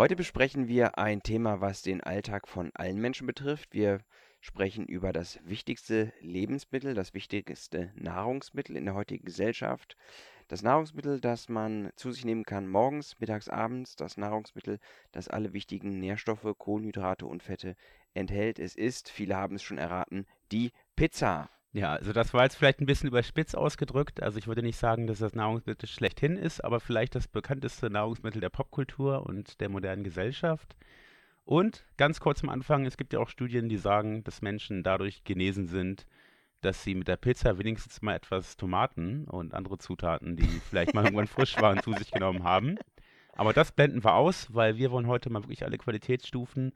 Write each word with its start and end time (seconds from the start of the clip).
Heute 0.00 0.16
besprechen 0.16 0.66
wir 0.66 0.96
ein 0.96 1.22
Thema, 1.22 1.60
was 1.60 1.82
den 1.82 2.00
Alltag 2.00 2.48
von 2.48 2.70
allen 2.72 2.96
Menschen 2.96 3.26
betrifft. 3.26 3.74
Wir 3.74 4.00
sprechen 4.40 4.86
über 4.86 5.12
das 5.12 5.38
wichtigste 5.44 6.10
Lebensmittel, 6.22 6.94
das 6.94 7.12
wichtigste 7.12 7.92
Nahrungsmittel 7.96 8.78
in 8.78 8.86
der 8.86 8.94
heutigen 8.94 9.26
Gesellschaft. 9.26 9.98
Das 10.48 10.62
Nahrungsmittel, 10.62 11.20
das 11.20 11.50
man 11.50 11.90
zu 11.96 12.12
sich 12.12 12.24
nehmen 12.24 12.44
kann 12.44 12.66
morgens, 12.66 13.20
mittags, 13.20 13.50
abends. 13.50 13.94
Das 13.94 14.16
Nahrungsmittel, 14.16 14.78
das 15.12 15.28
alle 15.28 15.52
wichtigen 15.52 15.98
Nährstoffe, 15.98 16.46
Kohlenhydrate 16.56 17.26
und 17.26 17.42
Fette 17.42 17.76
enthält. 18.14 18.58
Es 18.58 18.76
ist, 18.76 19.10
viele 19.10 19.36
haben 19.36 19.56
es 19.56 19.62
schon 19.62 19.76
erraten, 19.76 20.24
die 20.50 20.72
Pizza. 20.96 21.50
Ja, 21.72 21.92
also 21.92 22.12
das 22.12 22.34
war 22.34 22.42
jetzt 22.42 22.56
vielleicht 22.56 22.80
ein 22.80 22.86
bisschen 22.86 23.08
überspitzt 23.08 23.56
ausgedrückt. 23.56 24.22
Also 24.22 24.38
ich 24.38 24.48
würde 24.48 24.62
nicht 24.62 24.76
sagen, 24.76 25.06
dass 25.06 25.20
das 25.20 25.34
Nahrungsmittel 25.34 25.88
schlechthin 25.88 26.36
ist, 26.36 26.64
aber 26.64 26.80
vielleicht 26.80 27.14
das 27.14 27.28
bekannteste 27.28 27.90
Nahrungsmittel 27.90 28.40
der 28.40 28.48
Popkultur 28.48 29.24
und 29.24 29.60
der 29.60 29.68
modernen 29.68 30.02
Gesellschaft. 30.02 30.74
Und 31.44 31.84
ganz 31.96 32.18
kurz 32.20 32.42
am 32.42 32.48
Anfang, 32.48 32.86
es 32.86 32.96
gibt 32.96 33.12
ja 33.12 33.20
auch 33.20 33.28
Studien, 33.28 33.68
die 33.68 33.76
sagen, 33.76 34.24
dass 34.24 34.42
Menschen 34.42 34.82
dadurch 34.82 35.22
genesen 35.22 35.66
sind, 35.66 36.06
dass 36.60 36.82
sie 36.82 36.94
mit 36.94 37.08
der 37.08 37.16
Pizza 37.16 37.58
wenigstens 37.58 38.02
mal 38.02 38.16
etwas 38.16 38.56
Tomaten 38.56 39.24
und 39.24 39.54
andere 39.54 39.78
Zutaten, 39.78 40.36
die 40.36 40.42
vielleicht 40.70 40.92
mal 40.92 41.04
irgendwann 41.04 41.28
frisch 41.28 41.56
waren, 41.60 41.82
zu 41.82 41.92
sich 41.92 42.10
genommen 42.10 42.42
haben. 42.42 42.78
Aber 43.32 43.52
das 43.52 43.72
blenden 43.72 44.04
wir 44.04 44.14
aus, 44.14 44.52
weil 44.52 44.76
wir 44.76 44.90
wollen 44.90 45.06
heute 45.06 45.30
mal 45.30 45.42
wirklich 45.44 45.64
alle 45.64 45.78
Qualitätsstufen 45.78 46.72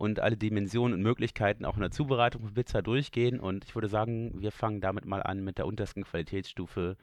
und 0.00 0.18
alle 0.18 0.38
Dimensionen 0.38 0.94
und 0.94 1.02
Möglichkeiten 1.02 1.66
auch 1.66 1.74
in 1.74 1.82
der 1.82 1.90
Zubereitung 1.90 2.40
von 2.40 2.54
Pizza 2.54 2.80
durchgehen. 2.80 3.38
Und 3.38 3.66
ich 3.66 3.74
würde 3.74 3.88
sagen, 3.88 4.32
wir 4.40 4.50
fangen 4.50 4.80
damit 4.80 5.04
mal 5.04 5.22
an 5.22 5.44
mit 5.44 5.58
der 5.58 5.66
untersten 5.66 6.04
Qualitätsstufe, 6.04 6.96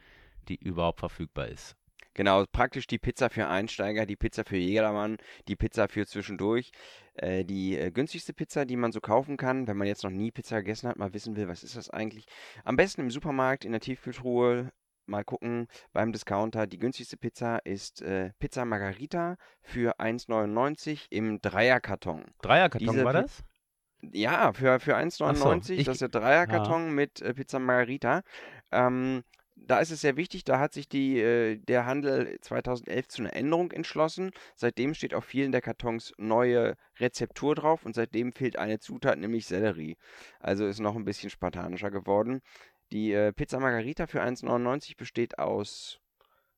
die 0.49 0.55
überhaupt 0.55 0.99
verfügbar 0.99 1.47
ist. 1.47 1.75
Genau, 2.15 2.43
praktisch 2.51 2.87
die 2.87 2.97
Pizza 2.97 3.29
für 3.29 3.47
Einsteiger, 3.47 4.07
die 4.07 4.15
Pizza 4.15 4.43
für 4.43 4.57
jedermann, 4.57 5.17
die 5.47 5.55
Pizza 5.55 5.87
für 5.87 6.07
zwischendurch. 6.07 6.71
Äh, 7.13 7.45
die 7.45 7.77
äh, 7.77 7.91
günstigste 7.91 8.33
Pizza, 8.33 8.65
die 8.65 8.77
man 8.77 8.91
so 8.91 8.99
kaufen 8.99 9.37
kann, 9.37 9.67
wenn 9.67 9.77
man 9.77 9.85
jetzt 9.85 10.03
noch 10.03 10.09
nie 10.09 10.31
Pizza 10.31 10.57
gegessen 10.63 10.89
hat, 10.89 10.97
mal 10.97 11.13
wissen 11.13 11.35
will, 11.35 11.47
was 11.47 11.63
ist 11.63 11.75
das 11.75 11.91
eigentlich. 11.91 12.25
Am 12.63 12.77
besten 12.77 13.01
im 13.01 13.11
Supermarkt, 13.11 13.63
in 13.63 13.73
der 13.73 13.81
Tiefkühltruhe, 13.81 14.71
mal 15.07 15.23
gucken 15.23 15.67
beim 15.93 16.11
Discounter. 16.11 16.67
Die 16.67 16.79
günstigste 16.79 17.17
Pizza 17.17 17.57
ist 17.59 18.01
äh, 18.01 18.31
Pizza 18.39 18.65
Margarita 18.65 19.37
für 19.61 19.99
1,99 19.99 21.07
im 21.09 21.41
Dreierkarton. 21.41 22.25
Dreierkarton 22.41 22.87
Diese 22.87 23.05
war 23.05 23.13
das? 23.13 23.43
Ja, 24.01 24.53
für, 24.53 24.79
für 24.79 24.95
1,99. 24.95 25.77
So, 25.77 25.83
das 25.83 25.87
ist 25.95 26.01
der 26.01 26.09
Dreierkarton 26.09 26.85
ja. 26.85 26.91
mit 26.91 27.21
äh, 27.21 27.33
Pizza 27.33 27.59
Margarita. 27.59 28.21
Ähm, 28.71 29.23
da 29.65 29.79
ist 29.79 29.91
es 29.91 30.01
sehr 30.01 30.17
wichtig, 30.17 30.43
da 30.43 30.59
hat 30.59 30.73
sich 30.73 30.87
die, 30.87 31.19
äh, 31.19 31.57
der 31.57 31.85
Handel 31.85 32.37
2011 32.41 33.07
zu 33.07 33.21
einer 33.21 33.35
Änderung 33.35 33.71
entschlossen. 33.71 34.31
Seitdem 34.55 34.93
steht 34.93 35.13
auf 35.13 35.25
vielen 35.25 35.51
der 35.51 35.61
Kartons 35.61 36.13
neue 36.17 36.75
Rezeptur 36.99 37.55
drauf 37.55 37.85
und 37.85 37.95
seitdem 37.95 38.33
fehlt 38.33 38.57
eine 38.57 38.79
Zutat, 38.79 39.17
nämlich 39.17 39.45
Sellerie. 39.45 39.97
Also 40.39 40.65
ist 40.67 40.79
noch 40.79 40.95
ein 40.95 41.05
bisschen 41.05 41.29
spartanischer 41.29 41.91
geworden. 41.91 42.41
Die 42.91 43.11
äh, 43.13 43.33
Pizza 43.33 43.59
Margarita 43.59 44.07
für 44.07 44.21
1,99 44.21 44.97
besteht 44.97 45.39
aus 45.39 45.99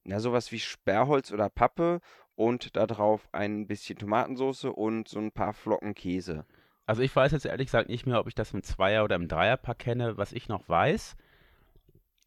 na, 0.03 0.19
sowas 0.19 0.51
wie 0.51 0.59
Sperrholz 0.59 1.31
oder 1.31 1.49
Pappe 1.49 2.01
und 2.35 2.75
darauf 2.75 3.27
ein 3.31 3.67
bisschen 3.67 3.97
Tomatensauce 3.97 4.65
und 4.65 5.07
so 5.07 5.19
ein 5.19 5.31
paar 5.31 5.53
Flocken 5.53 5.93
Käse. 5.93 6.45
Also 6.85 7.01
ich 7.01 7.15
weiß 7.15 7.31
jetzt 7.31 7.45
ehrlich 7.45 7.67
gesagt 7.67 7.89
nicht 7.89 8.07
mehr, 8.07 8.19
ob 8.19 8.27
ich 8.27 8.33
das 8.33 8.53
im 8.53 8.63
Zweier- 8.63 9.03
oder 9.03 9.15
im 9.15 9.27
Dreierpack 9.27 9.77
kenne. 9.77 10.17
Was 10.17 10.31
ich 10.31 10.47
noch 10.47 10.67
weiß, 10.67 11.15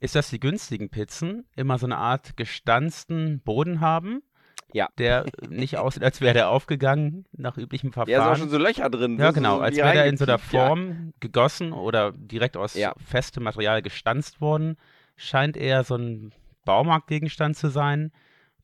ist, 0.01 0.15
dass 0.15 0.31
die 0.31 0.39
günstigen 0.39 0.91
Pizzen 0.91 1.47
immer 1.57 1.79
so 1.79 1.87
eine 1.87 1.97
Art 1.97 2.37
gestanzten 2.37 3.41
Boden 3.41 3.81
haben. 3.81 4.23
Ja. 4.73 4.89
Der 4.99 5.25
nicht 5.49 5.77
aussieht, 5.77 6.03
als 6.03 6.21
wäre 6.21 6.35
der 6.35 6.49
aufgegangen 6.49 7.27
nach 7.33 7.57
üblichem 7.57 7.93
Verfahren. 7.93 8.11
Ja, 8.11 8.25
ist 8.25 8.39
auch 8.39 8.41
schon 8.41 8.51
so 8.51 8.59
Löcher 8.59 8.91
drin. 8.91 9.19
Ja, 9.19 9.31
genau, 9.31 9.59
als 9.59 9.77
wäre 9.77 9.93
der 9.93 10.07
in 10.07 10.17
so 10.17 10.25
einer 10.25 10.39
Form 10.39 10.89
ja. 10.89 11.13
gegossen 11.21 11.73
oder 11.73 12.13
direkt 12.13 12.57
aus 12.57 12.75
ja. 12.75 12.95
festem 13.05 13.43
Material 13.43 13.83
gestanzt 13.83 14.41
worden. 14.41 14.77
Scheint 15.17 15.57
eher 15.57 15.85
so 15.85 15.97
ein 15.97 16.33
Baumarktgegenstand 16.65 17.57
zu 17.57 17.69
sein, 17.69 18.13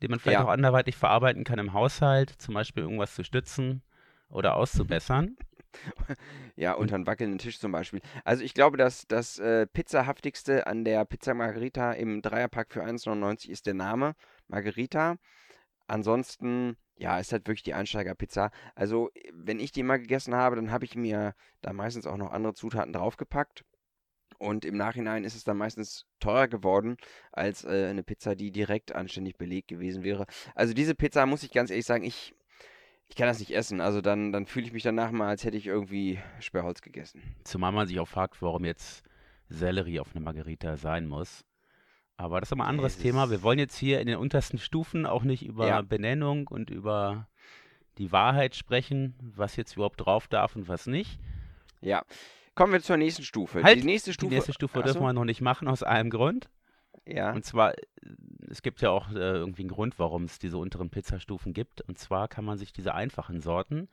den 0.03 0.11
man 0.11 0.19
vielleicht 0.19 0.41
ja. 0.41 0.45
auch 0.45 0.51
anderweitig 0.51 0.97
verarbeiten 0.97 1.45
kann 1.45 1.59
im 1.59 1.73
Haushalt, 1.73 2.31
zum 2.39 2.55
Beispiel 2.55 2.85
irgendwas 2.85 3.15
zu 3.15 3.25
stützen 3.25 3.83
oder 4.31 4.57
auszubessern. 4.57 5.37
Ja, 6.57 6.73
unter 6.73 6.97
einen 6.97 7.07
wackelnden 7.07 7.39
Tisch 7.39 7.61
zum 7.61 7.71
Beispiel. 7.71 8.01
Also 8.25 8.43
ich 8.43 8.53
glaube, 8.53 8.77
dass 8.77 9.07
das 9.07 9.39
äh, 9.39 9.67
pizzahaftigste 9.67 10.67
an 10.67 10.85
der 10.85 11.05
Pizza 11.05 11.33
Margherita 11.35 11.93
im 11.93 12.21
Dreierpack 12.21 12.73
für 12.73 12.83
1,99 12.83 13.49
ist 13.49 13.67
der 13.67 13.75
Name 13.75 14.17
Margherita. 14.49 15.19
Ansonsten, 15.89 16.77
ja, 16.97 17.19
ist 17.19 17.33
halt 17.33 17.49
wirklich 17.49 17.65
die 17.65 17.75
Einsteigerpizza. 17.75 18.51
Also, 18.75 19.11
wenn 19.33 19.59
ich 19.59 19.73
die 19.73 19.83
mal 19.83 19.99
gegessen 19.99 20.35
habe, 20.35 20.57
dann 20.57 20.71
habe 20.71 20.85
ich 20.85 20.95
mir 20.95 21.35
da 21.63 21.73
meistens 21.73 22.07
auch 22.07 22.17
noch 22.17 22.31
andere 22.31 22.55
Zutaten 22.55 22.93
draufgepackt. 22.93 23.65
Und 24.39 24.65
im 24.65 24.77
Nachhinein 24.77 25.25
ist 25.25 25.35
es 25.35 25.43
dann 25.43 25.57
meistens 25.57 26.07
teurer 26.21 26.47
geworden 26.47 26.97
als 27.33 27.65
äh, 27.65 27.89
eine 27.91 28.05
Pizza, 28.05 28.37
die 28.37 28.53
direkt 28.53 28.95
anständig 28.95 29.37
belegt 29.37 29.67
gewesen 29.67 30.05
wäre. 30.05 30.27
Also 30.55 30.75
diese 30.75 30.95
Pizza, 30.95 31.27
muss 31.27 31.43
ich 31.43 31.51
ganz 31.51 31.71
ehrlich 31.71 31.87
sagen, 31.87 32.05
ich 32.05 32.35
ich 33.09 33.17
kann 33.17 33.27
das 33.27 33.41
nicht 33.41 33.55
essen. 33.55 33.81
Also 33.81 34.01
dann, 34.01 34.33
dann 34.33 34.47
fühle 34.47 34.67
ich 34.67 34.73
mich 34.73 34.83
danach 34.83 35.11
mal, 35.11 35.29
als 35.29 35.45
hätte 35.45 35.57
ich 35.57 35.67
irgendwie 35.67 36.19
Sperrholz 36.41 36.83
gegessen. 36.83 37.23
Zumal 37.45 37.73
man 37.73 37.89
sich 37.89 37.99
auch 37.99 38.09
fragt, 38.09 38.41
warum 38.43 38.65
jetzt 38.65 39.03
Sellerie 39.49 40.01
auf 40.01 40.15
einer 40.15 40.25
Margarita 40.25 40.77
sein 40.77 41.07
muss. 41.07 41.45
Aber 42.19 42.41
das 42.41 42.51
ist 42.51 42.59
ein 42.59 42.61
anderes 42.61 42.95
Jesus. 42.95 43.03
Thema. 43.03 43.31
Wir 43.31 43.43
wollen 43.43 43.61
jetzt 43.61 43.77
hier 43.77 44.01
in 44.01 44.09
den 44.09 44.17
untersten 44.17 44.59
Stufen 44.59 45.07
auch 45.07 45.23
nicht 45.23 45.47
über 45.47 45.69
ja. 45.69 45.83
Benennung 45.83 46.49
und 46.49 46.69
über 46.69 47.29
die 47.97 48.11
Wahrheit 48.11 48.57
sprechen, 48.57 49.15
was 49.37 49.57
jetzt 49.57 49.77
überhaupt 49.77 50.01
drauf 50.05 50.27
darf 50.27 50.57
und 50.57 50.69
was 50.69 50.87
nicht. 50.87 51.19
Ja. 51.81 52.03
Kommen 52.57 52.73
wir 52.73 52.83
zur 52.83 52.97
nächsten 52.97 53.23
Stufe. 53.23 53.63
Halt, 53.63 53.79
die 53.79 53.87
nächste 53.87 54.13
Stufe, 54.13 54.31
die 54.31 54.35
nächste 54.35 54.53
Stufe 54.53 54.83
dürfen 54.83 55.01
wir 55.01 55.13
noch 55.13 55.25
nicht 55.25 55.41
machen, 55.41 55.69
aus 55.69 55.85
einem 55.85 56.11
Grund. 56.11 56.51
Ja. 57.07 57.33
Und 57.33 57.45
zwar, 57.45 57.75
es 58.51 58.63
gibt 58.63 58.81
ja 58.81 58.91
auch 58.91 59.11
äh, 59.11 59.15
irgendwie 59.15 59.63
einen 59.63 59.71
Grund, 59.71 59.99
warum 60.01 60.25
es 60.25 60.41
diese 60.41 60.59
unteren 60.59 60.91
Pizzastufen 60.91 61.53
gibt. 61.53 61.83
Und 61.83 61.99
zwar 61.99 62.27
kann 62.27 62.45
man 62.45 62.59
sich 62.59 62.73
diese 62.73 62.95
einfachen 62.95 63.41
Sorten, 63.41 63.89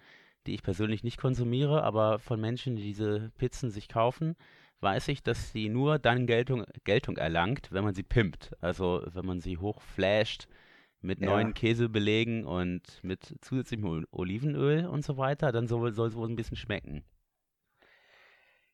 die 0.48 0.56
ich 0.56 0.64
persönlich 0.64 1.04
nicht 1.04 1.20
konsumiere, 1.20 1.84
aber 1.84 2.18
von 2.18 2.42
Menschen, 2.42 2.76
die 2.76 2.84
diese 2.84 3.32
Pizzen 3.38 3.70
sich 3.70 3.88
kaufen, 3.88 4.36
weiß 4.82 5.08
ich, 5.10 5.24
dass 5.24 5.52
sie 5.52 5.70
nur 5.70 6.00
dann 6.00 6.28
Geltung, 6.28 6.64
Geltung 6.84 7.18
erlangt, 7.18 7.72
wenn 7.72 7.84
man 7.84 7.96
sie 7.96 8.04
pimpt. 8.04 8.52
Also 8.62 9.04
wenn 9.08 9.26
man 9.26 9.42
sie 9.42 9.58
hochflasht 9.58 10.48
mit 11.02 11.20
ja. 11.20 11.28
neuen 11.28 11.54
Käsebelegen 11.54 12.46
und 12.46 12.82
mit 13.04 13.36
zusätzlichem 13.42 14.06
Olivenöl 14.12 14.86
und 14.86 15.04
so 15.04 15.18
weiter, 15.18 15.52
dann 15.52 15.68
soll, 15.68 15.94
soll 15.94 16.10
es 16.10 16.16
wohl 16.16 16.30
ein 16.30 16.36
bisschen 16.36 16.58
schmecken. 16.58 17.04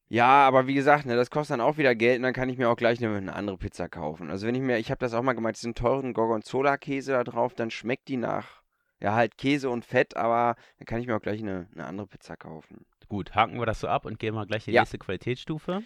Ja, 0.07 0.45
aber 0.45 0.67
wie 0.67 0.73
gesagt, 0.73 1.06
ne, 1.06 1.16
das 1.16 1.29
kostet 1.29 1.53
dann 1.53 1.62
auch 1.62 1.78
wieder 1.78 1.95
Geld 1.95 2.18
und 2.18 2.23
dann 2.23 2.33
kann 2.33 2.50
ich 2.50 2.57
mir 2.57 2.69
auch 2.69 2.75
gleich 2.75 3.01
eine, 3.01 3.16
eine 3.16 3.33
andere 3.33 3.57
Pizza 3.57 3.88
kaufen. 3.88 4.29
Also 4.29 4.45
wenn 4.45 4.56
ich 4.56 4.62
mir, 4.62 4.78
ich 4.78 4.91
habe 4.91 5.00
das 5.00 5.13
auch 5.13 5.22
mal 5.22 5.31
gemacht, 5.31 5.56
diesen 5.56 5.73
teuren 5.73 6.12
Gorgonzola-Käse 6.12 7.13
da 7.13 7.23
drauf, 7.23 7.53
dann 7.53 7.72
schmeckt 7.72 8.09
die 8.09 8.18
nach, 8.18 8.62
ja 9.00 9.16
halt 9.16 9.38
Käse 9.38 9.69
und 9.69 9.85
Fett, 9.85 10.18
aber 10.18 10.56
dann 10.78 10.85
kann 10.85 11.00
ich 11.00 11.07
mir 11.07 11.16
auch 11.16 11.22
gleich 11.22 11.41
eine, 11.41 11.69
eine 11.73 11.85
andere 11.85 12.07
Pizza 12.07 12.35
kaufen. 12.35 12.85
Gut, 13.11 13.35
haken 13.35 13.59
wir 13.59 13.66
das 13.66 13.81
so 13.81 13.89
ab 13.89 14.06
und 14.06 14.19
gehen 14.19 14.33
mal 14.33 14.45
gleich 14.45 14.65
in 14.69 14.71
die 14.71 14.75
ja. 14.75 14.83
nächste 14.83 14.97
Qualitätsstufe. 14.97 15.83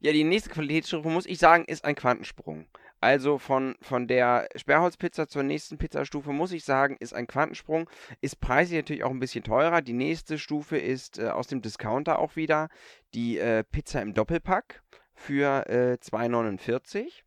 Ja, 0.00 0.12
die 0.12 0.24
nächste 0.24 0.50
Qualitätsstufe, 0.50 1.08
muss 1.08 1.24
ich 1.24 1.38
sagen, 1.38 1.64
ist 1.64 1.86
ein 1.86 1.94
Quantensprung. 1.94 2.66
Also 3.00 3.38
von, 3.38 3.76
von 3.80 4.06
der 4.06 4.46
Sperrholzpizza 4.56 5.26
zur 5.26 5.42
nächsten 5.42 5.78
Pizzastufe, 5.78 6.32
muss 6.32 6.52
ich 6.52 6.64
sagen, 6.64 6.98
ist 7.00 7.14
ein 7.14 7.26
Quantensprung. 7.26 7.88
Ist 8.20 8.40
preislich 8.40 8.76
natürlich 8.76 9.04
auch 9.04 9.10
ein 9.10 9.20
bisschen 9.20 9.42
teurer. 9.42 9.80
Die 9.80 9.94
nächste 9.94 10.38
Stufe 10.38 10.76
ist 10.76 11.18
äh, 11.18 11.28
aus 11.28 11.46
dem 11.46 11.62
Discounter 11.62 12.18
auch 12.18 12.36
wieder 12.36 12.68
die 13.14 13.38
äh, 13.38 13.64
Pizza 13.64 14.02
im 14.02 14.12
Doppelpack 14.12 14.82
für 15.14 15.66
äh, 15.70 15.96
2,49. 16.02 17.22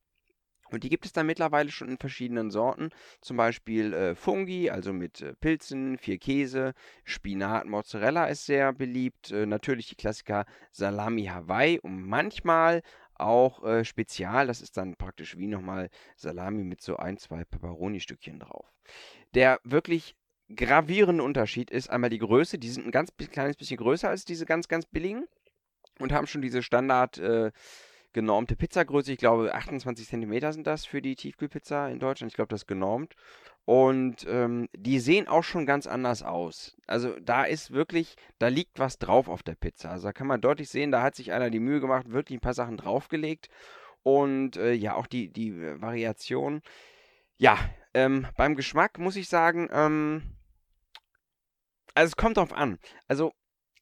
Und 0.71 0.83
die 0.83 0.89
gibt 0.89 1.05
es 1.05 1.13
dann 1.13 1.25
mittlerweile 1.25 1.71
schon 1.71 1.89
in 1.89 1.97
verschiedenen 1.97 2.51
Sorten. 2.51 2.89
Zum 3.21 3.37
Beispiel 3.37 3.93
äh, 3.93 4.15
Fungi, 4.15 4.69
also 4.69 4.93
mit 4.93 5.21
äh, 5.21 5.33
Pilzen, 5.35 5.97
vier 5.97 6.17
Käse, 6.17 6.73
Spinat, 7.03 7.65
Mozzarella 7.65 8.25
ist 8.25 8.45
sehr 8.45 8.73
beliebt. 8.73 9.31
Äh, 9.31 9.45
natürlich 9.45 9.87
die 9.87 9.95
Klassiker 9.95 10.45
Salami 10.71 11.25
Hawaii 11.25 11.79
und 11.79 12.03
manchmal 12.03 12.81
auch 13.15 13.63
äh, 13.63 13.83
Spezial. 13.83 14.47
Das 14.47 14.61
ist 14.61 14.77
dann 14.77 14.95
praktisch 14.95 15.37
wie 15.37 15.47
nochmal 15.47 15.89
Salami 16.15 16.63
mit 16.63 16.81
so 16.81 16.97
ein, 16.97 17.17
zwei 17.17 17.43
Pepperoni-Stückchen 17.43 18.39
drauf. 18.39 18.71
Der 19.33 19.59
wirklich 19.63 20.15
gravierende 20.55 21.23
Unterschied 21.23 21.69
ist 21.69 21.89
einmal 21.89 22.09
die 22.09 22.19
Größe. 22.19 22.57
Die 22.57 22.69
sind 22.69 22.87
ein 22.87 22.91
ganz 22.91 23.11
kleines 23.15 23.57
bisschen 23.57 23.77
größer 23.77 24.09
als 24.09 24.25
diese 24.25 24.45
ganz, 24.45 24.67
ganz 24.67 24.85
billigen 24.85 25.27
und 25.99 26.11
haben 26.11 26.27
schon 26.27 26.41
diese 26.41 26.63
Standard 26.63 27.17
äh, 27.17 27.51
genormte 28.13 28.55
Pizzagröße. 28.55 29.11
Ich 29.11 29.17
glaube, 29.19 29.53
28 29.53 30.07
cm 30.07 30.51
sind 30.51 30.67
das 30.67 30.85
für 30.85 31.01
die 31.01 31.15
Tiefkühlpizza 31.15 31.89
in 31.89 31.99
Deutschland. 31.99 32.31
Ich 32.31 32.35
glaube, 32.35 32.49
das 32.49 32.61
ist 32.61 32.67
genormt. 32.67 33.15
Und 33.65 34.25
ähm, 34.27 34.67
die 34.75 34.99
sehen 34.99 35.27
auch 35.27 35.43
schon 35.43 35.65
ganz 35.67 35.85
anders 35.85 36.23
aus. 36.23 36.75
Also 36.87 37.15
da 37.19 37.43
ist 37.43 37.71
wirklich, 37.71 38.15
da 38.39 38.47
liegt 38.47 38.79
was 38.79 38.97
drauf 38.97 39.27
auf 39.29 39.43
der 39.43 39.55
Pizza. 39.55 39.91
Also 39.91 40.07
da 40.07 40.13
kann 40.13 40.27
man 40.27 40.41
deutlich 40.41 40.69
sehen, 40.69 40.91
da 40.91 41.03
hat 41.03 41.15
sich 41.15 41.31
einer 41.31 41.51
die 41.51 41.59
Mühe 41.59 41.79
gemacht, 41.79 42.09
wirklich 42.11 42.37
ein 42.37 42.41
paar 42.41 42.55
Sachen 42.55 42.77
draufgelegt. 42.77 43.49
Und 44.01 44.57
äh, 44.57 44.73
ja, 44.73 44.95
auch 44.95 45.07
die, 45.07 45.31
die 45.31 45.49
äh, 45.49 45.81
Variation. 45.81 46.61
Ja, 47.37 47.57
ähm, 47.93 48.27
beim 48.37 48.55
Geschmack 48.55 48.97
muss 48.97 49.15
ich 49.15 49.29
sagen, 49.29 49.69
ähm, 49.71 50.23
Also 51.93 52.09
es 52.09 52.15
kommt 52.15 52.37
drauf 52.37 52.53
an. 52.53 52.79
Also 53.07 53.33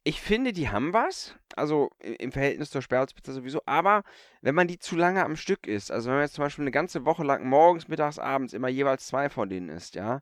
ich 0.08 0.22
finde, 0.22 0.54
die 0.54 0.70
haben 0.70 0.94
was. 0.94 1.36
Also 1.58 1.92
im 2.00 2.32
Verhältnis 2.32 2.70
zur 2.70 2.82
Sperrholzpizza 2.82 3.34
sowieso. 3.34 3.62
Aber 3.66 4.04
wenn 4.42 4.56
man 4.56 4.68
die 4.68 4.80
zu 4.80 4.96
lange 4.96 5.26
am 5.26 5.36
Stück 5.36 5.68
isst, 5.68 5.92
also 5.92 6.08
wenn 6.08 6.16
man 6.16 6.24
jetzt 6.24 6.36
zum 6.36 6.46
Beispiel 6.46 6.64
eine 6.64 6.72
ganze 6.72 7.04
Woche 7.04 7.24
lang 7.24 7.48
morgens, 7.50 7.90
mittags, 7.90 8.18
abends 8.18 8.54
immer 8.54 8.70
jeweils 8.70 9.08
zwei 9.08 9.30
von 9.30 9.50
denen 9.50 9.68
isst, 9.68 9.96
ja. 9.96 10.22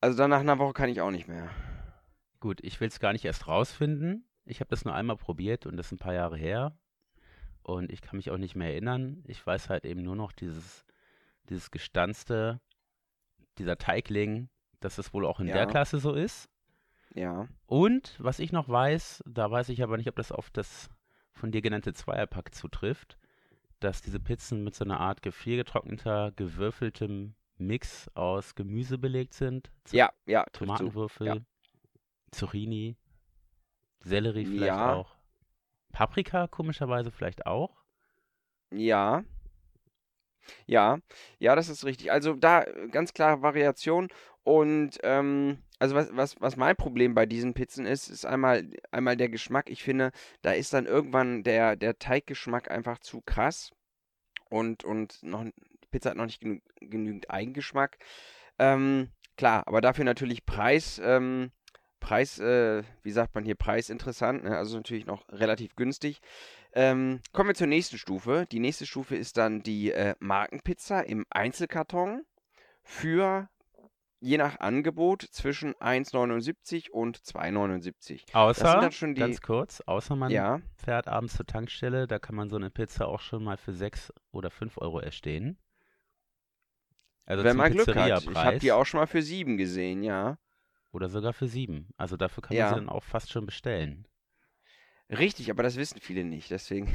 Also 0.00 0.16
dann 0.16 0.30
nach 0.30 0.40
einer 0.40 0.58
Woche 0.58 0.72
kann 0.72 0.88
ich 0.88 1.00
auch 1.00 1.10
nicht 1.10 1.26
mehr. 1.26 1.50
Gut, 2.38 2.60
ich 2.62 2.80
will 2.80 2.88
es 2.88 3.00
gar 3.00 3.12
nicht 3.12 3.24
erst 3.24 3.48
rausfinden. 3.48 4.24
Ich 4.44 4.60
habe 4.60 4.70
das 4.70 4.84
nur 4.84 4.94
einmal 4.94 5.16
probiert 5.16 5.66
und 5.66 5.76
das 5.76 5.86
ist 5.86 5.92
ein 5.92 5.98
paar 5.98 6.14
Jahre 6.14 6.36
her. 6.36 6.78
Und 7.62 7.90
ich 7.90 8.02
kann 8.02 8.16
mich 8.18 8.30
auch 8.30 8.38
nicht 8.38 8.54
mehr 8.54 8.68
erinnern. 8.68 9.24
Ich 9.26 9.44
weiß 9.44 9.68
halt 9.68 9.84
eben 9.84 10.02
nur 10.02 10.16
noch 10.16 10.32
dieses, 10.32 10.84
dieses 11.48 11.70
gestanzte, 11.72 12.60
dieser 13.58 13.78
Teigling, 13.78 14.48
dass 14.78 14.98
es 14.98 15.12
wohl 15.12 15.26
auch 15.26 15.40
in 15.40 15.48
Ja. 15.48 15.54
der 15.54 15.66
Klasse 15.66 15.98
so 15.98 16.14
ist. 16.14 16.49
Ja. 17.14 17.48
Und 17.66 18.16
was 18.18 18.38
ich 18.38 18.52
noch 18.52 18.68
weiß, 18.68 19.22
da 19.26 19.50
weiß 19.50 19.68
ich 19.70 19.82
aber 19.82 19.96
nicht, 19.96 20.08
ob 20.08 20.16
das 20.16 20.32
auf 20.32 20.50
das 20.50 20.88
von 21.32 21.50
dir 21.50 21.62
genannte 21.62 21.92
Zweierpack 21.92 22.54
zutrifft, 22.54 23.18
dass 23.80 24.02
diese 24.02 24.20
Pizzen 24.20 24.62
mit 24.62 24.74
so 24.74 24.84
einer 24.84 25.00
Art 25.00 25.22
gefriergetrockneter, 25.22 26.32
gewürfeltem 26.36 27.34
Mix 27.56 28.08
aus 28.14 28.54
Gemüse 28.54 28.98
belegt 28.98 29.34
sind. 29.34 29.70
Z- 29.84 29.94
Ja, 29.98 30.10
ja. 30.26 30.44
Tomatenwürfel, 30.52 31.26
Ja. 31.26 31.36
Zucchini, 32.30 32.96
Sellerie 34.00 34.46
vielleicht 34.46 34.66
Ja. 34.66 34.94
auch. 34.94 35.16
Paprika 35.92 36.46
komischerweise 36.46 37.10
vielleicht 37.10 37.46
auch. 37.46 37.82
Ja. 38.72 39.24
Ja, 40.66 40.98
ja, 41.38 41.54
das 41.54 41.68
ist 41.68 41.84
richtig. 41.84 42.12
Also 42.12 42.34
da 42.34 42.62
äh, 42.62 42.88
ganz 42.88 43.12
klare 43.12 43.42
Variation. 43.42 44.08
Und 44.42 44.98
ähm, 45.02 45.58
also 45.80 45.94
was, 45.94 46.14
was, 46.14 46.40
was 46.40 46.56
mein 46.56 46.76
Problem 46.76 47.14
bei 47.14 47.26
diesen 47.26 47.54
Pizzen 47.54 47.86
ist, 47.86 48.08
ist 48.08 48.26
einmal, 48.26 48.70
einmal 48.90 49.16
der 49.16 49.30
Geschmack. 49.30 49.70
Ich 49.70 49.82
finde, 49.82 50.12
da 50.42 50.52
ist 50.52 50.72
dann 50.74 50.86
irgendwann 50.86 51.42
der, 51.42 51.74
der 51.74 51.98
Teiggeschmack 51.98 52.70
einfach 52.70 52.98
zu 52.98 53.22
krass. 53.22 53.70
Und, 54.50 54.84
und 54.84 55.22
noch, 55.22 55.42
die 55.44 55.86
Pizza 55.90 56.10
hat 56.10 56.16
noch 56.16 56.26
nicht 56.26 56.40
genü 56.40 56.60
genügend 56.80 57.30
Eigengeschmack. 57.30 57.98
Ähm, 58.58 59.08
klar, 59.36 59.66
aber 59.66 59.80
dafür 59.80 60.04
natürlich 60.04 60.44
Preis, 60.44 61.00
ähm, 61.02 61.50
Preis, 61.98 62.38
äh, 62.38 62.82
wie 63.02 63.10
sagt 63.10 63.34
man 63.34 63.44
hier, 63.44 63.54
preisinteressant, 63.54 64.44
ne? 64.44 64.56
Also 64.56 64.76
natürlich 64.76 65.06
noch 65.06 65.26
relativ 65.30 65.76
günstig. 65.76 66.20
Ähm, 66.72 67.20
kommen 67.32 67.50
wir 67.50 67.54
zur 67.54 67.66
nächsten 67.66 67.98
Stufe. 67.98 68.46
Die 68.52 68.60
nächste 68.60 68.86
Stufe 68.86 69.16
ist 69.16 69.36
dann 69.36 69.62
die 69.62 69.92
äh, 69.92 70.14
Markenpizza 70.18 71.00
im 71.00 71.26
Einzelkarton 71.30 72.24
für 72.82 73.48
je 74.20 74.36
nach 74.38 74.60
Angebot 74.60 75.22
zwischen 75.22 75.74
1,79 75.74 76.90
und 76.90 77.18
2,79. 77.18 78.26
Das 78.32 78.58
sind 78.58 78.68
Außer, 78.68 78.90
die, 79.14 79.14
ganz 79.14 79.40
kurz, 79.40 79.80
außer 79.80 80.14
man 80.14 80.30
ja, 80.30 80.60
fährt 80.76 81.08
abends 81.08 81.36
zur 81.36 81.46
Tankstelle, 81.46 82.06
da 82.06 82.18
kann 82.18 82.36
man 82.36 82.50
so 82.50 82.56
eine 82.56 82.70
Pizza 82.70 83.08
auch 83.08 83.20
schon 83.20 83.42
mal 83.42 83.56
für 83.56 83.72
6 83.72 84.12
oder 84.30 84.50
5 84.50 84.78
Euro 84.78 85.00
erstehen. 85.00 85.58
Also 87.24 87.44
wenn 87.44 87.56
man 87.56 87.72
Glück 87.72 87.94
hat. 87.94 88.22
Ich 88.24 88.36
habe 88.36 88.58
die 88.58 88.72
auch 88.72 88.84
schon 88.84 89.00
mal 89.00 89.06
für 89.06 89.22
7 89.22 89.56
gesehen, 89.56 90.02
ja. 90.02 90.38
oder 90.92 91.08
sogar 91.08 91.32
für 91.32 91.46
7. 91.46 91.88
Also 91.96 92.16
dafür 92.16 92.42
kann 92.42 92.56
man 92.56 92.58
Ja. 92.58 92.68
sie 92.70 92.74
dann 92.74 92.88
auch 92.88 93.04
fast 93.04 93.30
schon 93.30 93.46
bestellen. 93.46 94.06
Richtig, 95.08 95.50
aber 95.50 95.62
das 95.62 95.76
wissen 95.76 96.00
viele 96.00 96.24
nicht, 96.24 96.50
deswegen. 96.50 96.88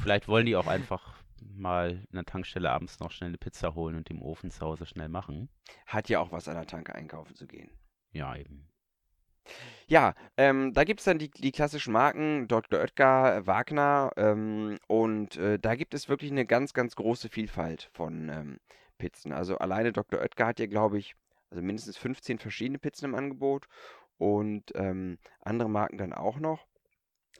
Vielleicht 0.00 0.28
wollen 0.28 0.46
die 0.46 0.56
auch 0.56 0.66
einfach 0.66 1.23
mal 1.40 2.04
in 2.10 2.14
der 2.14 2.24
Tankstelle 2.24 2.70
abends 2.70 3.00
noch 3.00 3.10
schnell 3.10 3.28
eine 3.28 3.38
Pizza 3.38 3.74
holen 3.74 3.96
und 3.96 4.10
im 4.10 4.22
Ofen 4.22 4.50
zu 4.50 4.60
Hause 4.60 4.86
schnell 4.86 5.08
machen. 5.08 5.48
Hat 5.86 6.08
ja 6.08 6.20
auch 6.20 6.32
was 6.32 6.48
an 6.48 6.54
der 6.54 6.66
Tanke 6.66 6.94
einkaufen 6.94 7.34
zu 7.34 7.46
gehen. 7.46 7.70
Ja, 8.12 8.36
eben. 8.36 8.68
Ja, 9.86 10.14
ähm, 10.36 10.72
da 10.72 10.84
gibt 10.84 11.00
es 11.00 11.04
dann 11.04 11.18
die, 11.18 11.30
die 11.30 11.52
klassischen 11.52 11.92
Marken, 11.92 12.48
Dr. 12.48 12.80
Oetker, 12.80 13.46
Wagner, 13.46 14.10
ähm, 14.16 14.78
und 14.86 15.36
äh, 15.36 15.58
da 15.58 15.74
gibt 15.74 15.92
es 15.92 16.08
wirklich 16.08 16.30
eine 16.30 16.46
ganz, 16.46 16.72
ganz 16.72 16.96
große 16.96 17.28
Vielfalt 17.28 17.90
von 17.92 18.30
ähm, 18.30 18.60
Pizzen. 18.96 19.32
Also 19.32 19.58
alleine 19.58 19.92
Dr. 19.92 20.20
Oetker 20.20 20.46
hat 20.46 20.60
ja, 20.60 20.66
glaube 20.66 20.98
ich, 20.98 21.14
also 21.50 21.62
mindestens 21.62 21.98
15 21.98 22.38
verschiedene 22.38 22.78
Pizzen 22.78 23.06
im 23.06 23.14
Angebot 23.14 23.66
und 24.16 24.72
ähm, 24.74 25.18
andere 25.40 25.68
Marken 25.68 25.98
dann 25.98 26.12
auch 26.12 26.38
noch. 26.38 26.66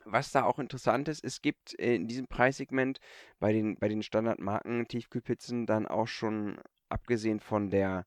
Was 0.05 0.31
da 0.31 0.43
auch 0.43 0.59
interessant 0.59 1.07
ist, 1.07 1.23
es 1.23 1.41
gibt 1.41 1.77
äh, 1.79 1.95
in 1.95 2.07
diesem 2.07 2.27
Preissegment 2.27 2.99
bei 3.39 3.51
den, 3.51 3.77
bei 3.77 3.87
den 3.87 4.03
Standardmarken 4.03 4.87
Tiefkühlpizzen 4.87 5.65
dann 5.65 5.87
auch 5.87 6.07
schon, 6.07 6.57
abgesehen 6.89 7.39
von 7.39 7.69
der 7.69 8.05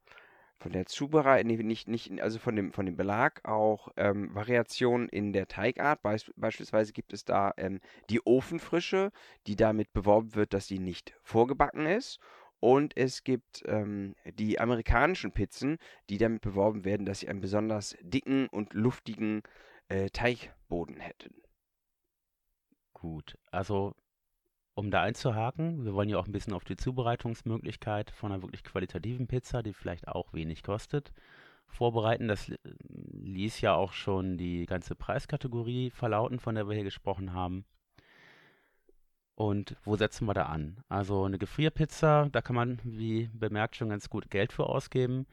von 0.60 0.72
der 0.72 0.86
Zubereitung, 0.86 1.46
nee, 1.46 1.62
nicht, 1.62 1.88
nicht, 1.88 2.20
also 2.20 2.38
von 2.38 2.56
dem, 2.56 2.72
von 2.72 2.84
dem 2.84 2.96
Belag 2.96 3.44
auch 3.44 3.88
ähm, 3.96 4.34
Variationen 4.34 5.08
in 5.08 5.32
der 5.32 5.46
Teigart. 5.46 6.02
Beis 6.02 6.30
beispielsweise 6.36 6.92
gibt 6.92 7.12
es 7.12 7.24
da 7.24 7.52
ähm, 7.56 7.80
die 8.10 8.24
Ofenfrische, 8.26 9.12
die 9.46 9.56
damit 9.56 9.92
beworben 9.92 10.34
wird, 10.34 10.52
dass 10.54 10.66
sie 10.66 10.80
nicht 10.80 11.14
vorgebacken 11.22 11.86
ist. 11.86 12.18
Und 12.60 12.96
es 12.96 13.22
gibt 13.22 13.62
ähm, 13.66 14.16
die 14.24 14.58
amerikanischen 14.58 15.30
Pizzen, 15.30 15.78
die 16.10 16.18
damit 16.18 16.40
beworben 16.40 16.84
werden, 16.84 17.06
dass 17.06 17.20
sie 17.20 17.28
einen 17.28 17.40
besonders 17.40 17.96
dicken 18.00 18.48
und 18.48 18.74
luftigen 18.74 19.42
äh, 19.88 20.10
Teigboden 20.10 20.98
hätten. 20.98 21.34
Gut, 23.00 23.38
also 23.52 23.94
um 24.74 24.90
da 24.90 25.02
einzuhaken, 25.02 25.84
wir 25.84 25.94
wollen 25.94 26.08
ja 26.08 26.18
auch 26.18 26.26
ein 26.26 26.32
bisschen 26.32 26.52
auf 26.52 26.64
die 26.64 26.76
Zubereitungsmöglichkeit 26.76 28.10
von 28.10 28.32
einer 28.32 28.42
wirklich 28.42 28.64
qualitativen 28.64 29.26
Pizza, 29.26 29.62
die 29.62 29.72
vielleicht 29.72 30.08
auch 30.08 30.32
wenig 30.32 30.62
kostet, 30.62 31.12
vorbereiten. 31.66 32.28
Das 32.28 32.48
li- 32.48 32.58
ließ 33.12 33.60
ja 33.60 33.74
auch 33.74 33.92
schon 33.92 34.36
die 34.38 34.66
ganze 34.66 34.94
Preiskategorie 34.94 35.90
verlauten, 35.90 36.40
von 36.40 36.54
der 36.54 36.68
wir 36.68 36.74
hier 36.74 36.84
gesprochen 36.84 37.32
haben. 37.32 37.64
Und 39.34 39.76
wo 39.84 39.96
setzen 39.96 40.26
wir 40.26 40.34
da 40.34 40.46
an? 40.46 40.78
Also 40.88 41.24
eine 41.24 41.38
Gefrierpizza, 41.38 42.28
da 42.30 42.42
kann 42.42 42.56
man, 42.56 42.80
wie 42.82 43.30
bemerkt, 43.32 43.76
schon 43.76 43.90
ganz 43.90 44.10
gut 44.10 44.30
Geld 44.30 44.52
für 44.52 44.66
ausgeben. 44.66 45.26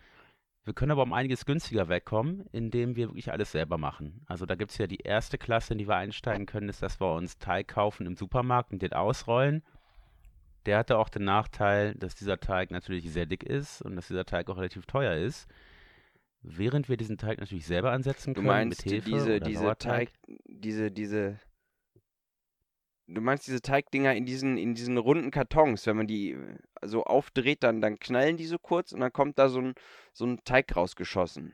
Wir 0.66 0.74
können 0.74 0.92
aber 0.92 1.04
um 1.04 1.14
einiges 1.14 1.46
günstiger 1.46 1.90
wegkommen, 1.90 2.48
indem 2.52 2.96
wir 2.96 3.10
wirklich 3.10 3.32
alles 3.32 3.52
selber 3.52 3.78
machen. 3.78 4.24
Also 4.26 4.48
da 4.48 4.56
gibt 4.56 4.72
es 4.72 4.80
ja 4.80 4.88
die 4.88 4.98
erste 4.98 5.38
Klasse, 5.38 5.74
in 5.74 5.78
die 5.78 5.88
wir 5.88 5.96
einsteigen 5.96 6.48
können, 6.48 6.70
ist, 6.70 6.82
dass 6.82 7.00
wir 7.00 7.14
uns 7.14 7.38
Teig 7.38 7.68
kaufen 7.68 8.08
im 8.08 8.16
Supermarkt 8.16 8.74
und 8.74 8.82
den 8.82 8.94
ausrollen. 8.94 9.64
Der 10.66 10.80
hatte 10.80 10.98
auch 10.98 11.10
den 11.10 11.24
Nachteil, 11.24 11.94
dass 11.94 12.16
dieser 12.16 12.40
Teig 12.40 12.72
natürlich 12.72 13.12
sehr 13.12 13.28
dick 13.28 13.44
ist 13.44 13.84
und 13.84 13.96
dass 13.96 14.08
dieser 14.08 14.26
Teig 14.26 14.50
auch 14.50 14.58
relativ 14.58 14.88
teuer 14.88 15.14
ist. 15.14 15.48
Während 16.42 16.90
wir 16.90 16.98
diesen 16.98 17.20
Teig 17.20 17.40
natürlich 17.40 17.68
selber 17.68 17.92
ansetzen 17.92 18.34
Du 18.34 18.42
können 18.42 18.48
meinst 18.48 18.86
mit 18.86 18.94
Hefe 18.94 19.12
diese, 19.12 19.26
oder 19.26 19.40
diese 19.42 19.60
Sauerteig. 19.60 20.10
Teig, 20.14 20.40
diese, 20.48 20.92
diese, 20.92 21.40
du 23.08 23.22
meinst 23.22 23.48
diese 23.48 23.62
Teigdinger 23.62 24.16
in 24.16 24.26
diesen, 24.26 24.58
in 24.58 24.74
diesen 24.74 24.98
runden 24.98 25.32
Kartons, 25.32 25.86
wenn 25.86 25.98
man 25.98 26.08
die 26.08 26.32
äh, 26.32 26.58
so 26.84 27.04
aufdreht, 27.04 27.64
dann, 27.64 27.82
dann 27.82 28.00
knallen 28.00 28.38
die 28.38 28.46
so 28.46 28.58
kurz 28.58 28.92
und 28.92 29.00
dann 29.00 29.14
kommt 29.14 29.40
da 29.40 29.50
so 29.50 29.60
ein, 29.60 29.74
so 30.14 30.26
ein 30.26 30.44
Teig 30.44 30.76
rausgeschossen. 30.76 31.54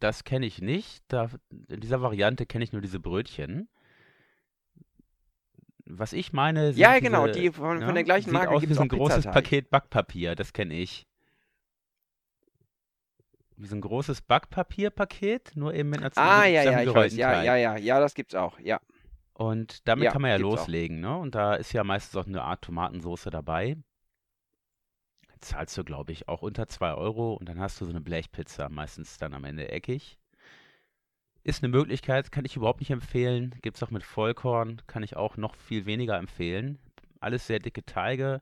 Das 0.00 0.24
kenne 0.24 0.46
ich 0.46 0.60
nicht. 0.60 1.04
Da, 1.08 1.30
in 1.68 1.80
dieser 1.80 2.02
Variante 2.02 2.46
kenne 2.46 2.64
ich 2.64 2.72
nur 2.72 2.82
diese 2.82 3.00
Brötchen. 3.00 3.68
Was 5.84 6.12
ich 6.12 6.32
meine, 6.32 6.72
sind 6.72 6.80
Ja, 6.80 6.98
genau, 6.98 7.26
diese, 7.26 7.40
die 7.40 7.52
von, 7.52 7.78
ne, 7.78 7.86
von 7.86 7.94
der 7.94 8.04
gleichen 8.04 8.32
Marke 8.32 8.54
gibt 8.58 8.68
wie 8.68 8.72
es 8.74 8.80
ein 8.80 8.88
großes. 8.88 9.24
Paket 9.24 9.70
Backpapier, 9.70 10.34
das 10.34 10.52
kenne 10.52 10.74
ich. 10.74 11.06
Wie 13.56 13.66
so 13.66 13.74
ein 13.74 13.80
großes 13.80 14.22
Backpapierpaket, 14.22 15.52
nur 15.56 15.74
eben 15.74 15.90
mit 15.90 16.00
einer 16.00 16.10
Ah, 16.16 16.46
ja, 16.46 16.62
ja, 16.62 16.82
ich 16.82 16.94
weiß. 16.94 17.16
Ja, 17.16 17.42
ja, 17.42 17.56
ja, 17.56 17.76
ja, 17.76 18.00
das 18.00 18.14
gibt's 18.14 18.34
auch, 18.34 18.58
ja. 18.60 18.80
Und 19.38 19.86
damit 19.86 20.04
Ja, 20.04 20.10
kann 20.10 20.22
man 20.22 20.30
ja 20.32 20.36
gibt's 20.36 20.56
auch. 20.56 20.68
loslegen, 20.68 21.00
ne? 21.00 21.16
Und 21.16 21.34
da 21.34 21.54
ist 21.54 21.72
ja 21.72 21.84
meistens 21.84 22.16
auch 22.16 22.26
eine 22.26 22.42
Art 22.42 22.62
Tomatensoße 22.62 23.30
dabei. 23.30 23.76
Zahlst 25.40 25.78
du, 25.78 25.84
glaube 25.84 26.12
ich, 26.12 26.28
auch 26.28 26.42
unter 26.42 26.66
2 26.66 26.92
Euro 26.94 27.34
und 27.34 27.48
dann 27.48 27.60
hast 27.60 27.80
du 27.80 27.84
so 27.84 27.90
eine 27.90 28.00
Blechpizza, 28.00 28.68
meistens 28.68 29.16
dann 29.18 29.34
am 29.34 29.44
Ende 29.44 29.70
eckig. 29.70 30.18
Ist 31.44 31.62
eine 31.62 31.70
Möglichkeit, 31.70 32.30
kann 32.32 32.44
ich 32.44 32.56
überhaupt 32.56 32.80
nicht 32.80 32.90
empfehlen. 32.90 33.54
Gibt 33.62 33.76
es 33.76 33.82
auch 33.82 33.90
mit 33.90 34.02
Vollkorn, 34.02 34.82
kann 34.86 35.02
ich 35.02 35.16
auch 35.16 35.36
noch 35.36 35.54
viel 35.54 35.86
weniger 35.86 36.16
empfehlen. 36.18 36.78
Alles 37.20 37.46
sehr 37.46 37.58
dicke 37.60 37.84
Teige, 37.84 38.40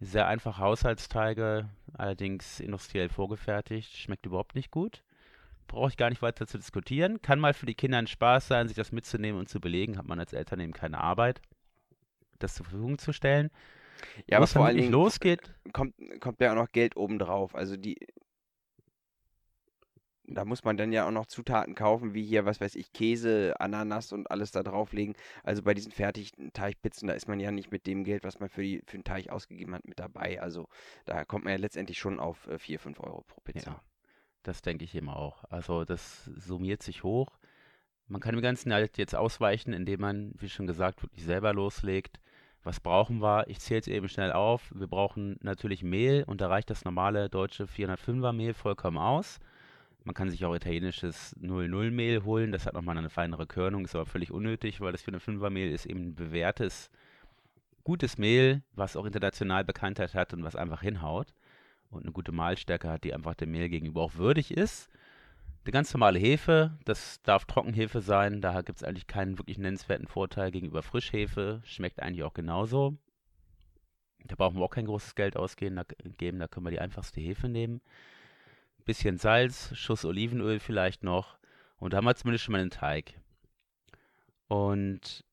sehr 0.00 0.26
einfach 0.26 0.58
Haushaltsteige, 0.58 1.70
allerdings 1.94 2.60
industriell 2.60 3.08
vorgefertigt, 3.08 3.96
schmeckt 3.96 4.26
überhaupt 4.26 4.54
nicht 4.56 4.70
gut. 4.70 5.04
Brauche 5.66 5.88
ich 5.88 5.96
gar 5.96 6.10
nicht 6.10 6.22
weiter 6.22 6.46
zu 6.46 6.58
diskutieren. 6.58 7.20
Kann 7.22 7.40
mal 7.40 7.54
für 7.54 7.66
die 7.66 7.74
Kinder 7.74 7.98
ein 7.98 8.06
Spaß 8.06 8.48
sein, 8.48 8.68
sich 8.68 8.76
das 8.76 8.92
mitzunehmen 8.92 9.40
und 9.40 9.48
zu 9.48 9.60
belegen. 9.60 9.98
Hat 9.98 10.06
man 10.06 10.20
als 10.20 10.32
Eltern 10.32 10.60
eben 10.60 10.72
keine 10.72 10.98
Arbeit, 10.98 11.40
das 12.38 12.54
zur 12.54 12.66
Verfügung 12.66 12.98
zu 12.98 13.12
stellen. 13.12 13.50
Ja, 14.26 14.32
Wo 14.32 14.36
aber 14.36 14.44
es 14.44 14.52
dann 14.52 14.60
vor 14.60 14.66
allen 14.66 14.76
Dingen 14.76 14.92
losgeht, 14.92 15.54
kommt, 15.72 15.94
kommt 16.20 16.40
ja 16.40 16.52
auch 16.52 16.56
noch 16.56 16.72
Geld 16.72 16.96
obendrauf. 16.96 17.54
Also 17.54 17.76
die, 17.76 17.96
da 20.26 20.44
muss 20.44 20.64
man 20.64 20.76
dann 20.76 20.92
ja 20.92 21.06
auch 21.06 21.10
noch 21.10 21.26
Zutaten 21.26 21.74
kaufen, 21.74 22.14
wie 22.14 22.24
hier, 22.24 22.44
was 22.44 22.60
weiß 22.60 22.74
ich, 22.76 22.92
Käse, 22.92 23.54
Ananas 23.58 24.12
und 24.12 24.30
alles 24.30 24.50
da 24.50 24.62
drauflegen. 24.62 25.14
Also 25.42 25.62
bei 25.62 25.74
diesen 25.74 25.92
fertigen 25.92 26.52
Teigpizzen, 26.52 27.08
da 27.08 27.14
ist 27.14 27.28
man 27.28 27.40
ja 27.40 27.50
nicht 27.50 27.70
mit 27.70 27.86
dem 27.86 28.04
Geld, 28.04 28.24
was 28.24 28.40
man 28.40 28.48
für, 28.48 28.62
die, 28.62 28.82
für 28.86 28.96
den 28.96 29.04
Teig 29.04 29.28
ausgegeben 29.28 29.74
hat, 29.74 29.86
mit 29.86 29.98
dabei. 29.98 30.40
Also 30.40 30.68
da 31.04 31.24
kommt 31.24 31.44
man 31.44 31.52
ja 31.52 31.58
letztendlich 31.58 31.98
schon 31.98 32.18
auf 32.20 32.46
äh, 32.48 32.58
4, 32.58 32.78
5 32.78 33.00
Euro 33.00 33.22
pro 33.26 33.40
Pizza. 33.40 33.70
Ja. 33.72 33.82
Das 34.44 34.62
denke 34.62 34.84
ich 34.84 34.94
eben 34.94 35.08
auch. 35.08 35.42
Also 35.50 35.84
das 35.84 36.26
summiert 36.26 36.82
sich 36.82 37.02
hoch. 37.02 37.38
Man 38.06 38.20
kann 38.20 38.34
dem 38.34 38.42
Ganzen 38.42 38.72
halt 38.72 38.98
jetzt 38.98 39.14
ausweichen, 39.16 39.72
indem 39.72 40.00
man, 40.00 40.34
wie 40.38 40.50
schon 40.50 40.66
gesagt, 40.66 41.02
wirklich 41.02 41.24
selber 41.24 41.54
loslegt. 41.54 42.20
Was 42.62 42.78
brauchen 42.78 43.20
wir? 43.22 43.48
Ich 43.48 43.58
zähle 43.60 43.80
es 43.80 43.88
eben 43.88 44.08
schnell 44.08 44.32
auf. 44.32 44.70
Wir 44.74 44.86
brauchen 44.86 45.38
natürlich 45.42 45.82
Mehl 45.82 46.24
und 46.24 46.42
da 46.42 46.48
reicht 46.48 46.68
das 46.68 46.84
normale 46.84 47.30
deutsche 47.30 47.64
405er 47.64 48.32
Mehl 48.32 48.52
vollkommen 48.52 48.98
aus. 48.98 49.40
Man 50.04 50.14
kann 50.14 50.28
sich 50.28 50.44
auch 50.44 50.54
italienisches 50.54 51.34
00 51.40 51.90
Mehl 51.90 52.24
holen, 52.24 52.52
das 52.52 52.66
hat 52.66 52.74
nochmal 52.74 52.98
eine 52.98 53.08
feinere 53.08 53.46
Körnung, 53.46 53.86
ist 53.86 53.94
aber 53.94 54.04
völlig 54.04 54.30
unnötig, 54.30 54.82
weil 54.82 54.92
das 54.92 55.02
405er 55.02 55.48
Mehl 55.48 55.72
ist 55.72 55.86
eben 55.86 56.08
ein 56.08 56.14
bewährtes, 56.14 56.90
gutes 57.84 58.18
Mehl, 58.18 58.62
was 58.74 58.96
auch 58.96 59.06
international 59.06 59.64
Bekanntheit 59.64 60.12
hat 60.12 60.34
und 60.34 60.44
was 60.44 60.56
einfach 60.56 60.82
hinhaut 60.82 61.32
und 61.94 62.02
eine 62.02 62.12
gute 62.12 62.32
Mahlstärke 62.32 62.90
hat, 62.90 63.04
die 63.04 63.14
einfach 63.14 63.34
dem 63.34 63.50
Mehl 63.50 63.68
gegenüber 63.68 64.02
auch 64.02 64.14
würdig 64.16 64.50
ist. 64.50 64.90
Die 65.66 65.70
ganz 65.70 65.92
normale 65.94 66.18
Hefe, 66.18 66.78
das 66.84 67.22
darf 67.22 67.46
Trockenhefe 67.46 68.00
sein, 68.02 68.42
daher 68.42 68.62
gibt 68.62 68.80
es 68.80 68.84
eigentlich 68.84 69.06
keinen 69.06 69.38
wirklich 69.38 69.56
nennenswerten 69.56 70.06
Vorteil 70.06 70.50
gegenüber 70.50 70.82
Frischhefe, 70.82 71.62
schmeckt 71.64 72.02
eigentlich 72.02 72.22
auch 72.22 72.34
genauso. 72.34 72.98
Da 74.26 74.36
brauchen 74.36 74.58
wir 74.58 74.64
auch 74.64 74.70
kein 74.70 74.86
großes 74.86 75.14
Geld 75.14 75.36
ausgeben, 75.36 75.76
da, 75.76 75.84
geben, 76.18 76.38
da 76.38 76.48
können 76.48 76.66
wir 76.66 76.70
die 76.70 76.80
einfachste 76.80 77.20
Hefe 77.20 77.48
nehmen. 77.48 77.80
Bisschen 78.84 79.16
Salz, 79.16 79.74
Schuss 79.74 80.04
Olivenöl 80.04 80.60
vielleicht 80.60 81.02
noch 81.02 81.38
und 81.78 81.92
da 81.92 81.98
haben 81.98 82.04
wir 82.04 82.14
zumindest 82.14 82.44
schon 82.44 82.52
mal 82.52 82.60
einen 82.60 82.70
Teig. 82.70 83.18
Und 84.48 85.24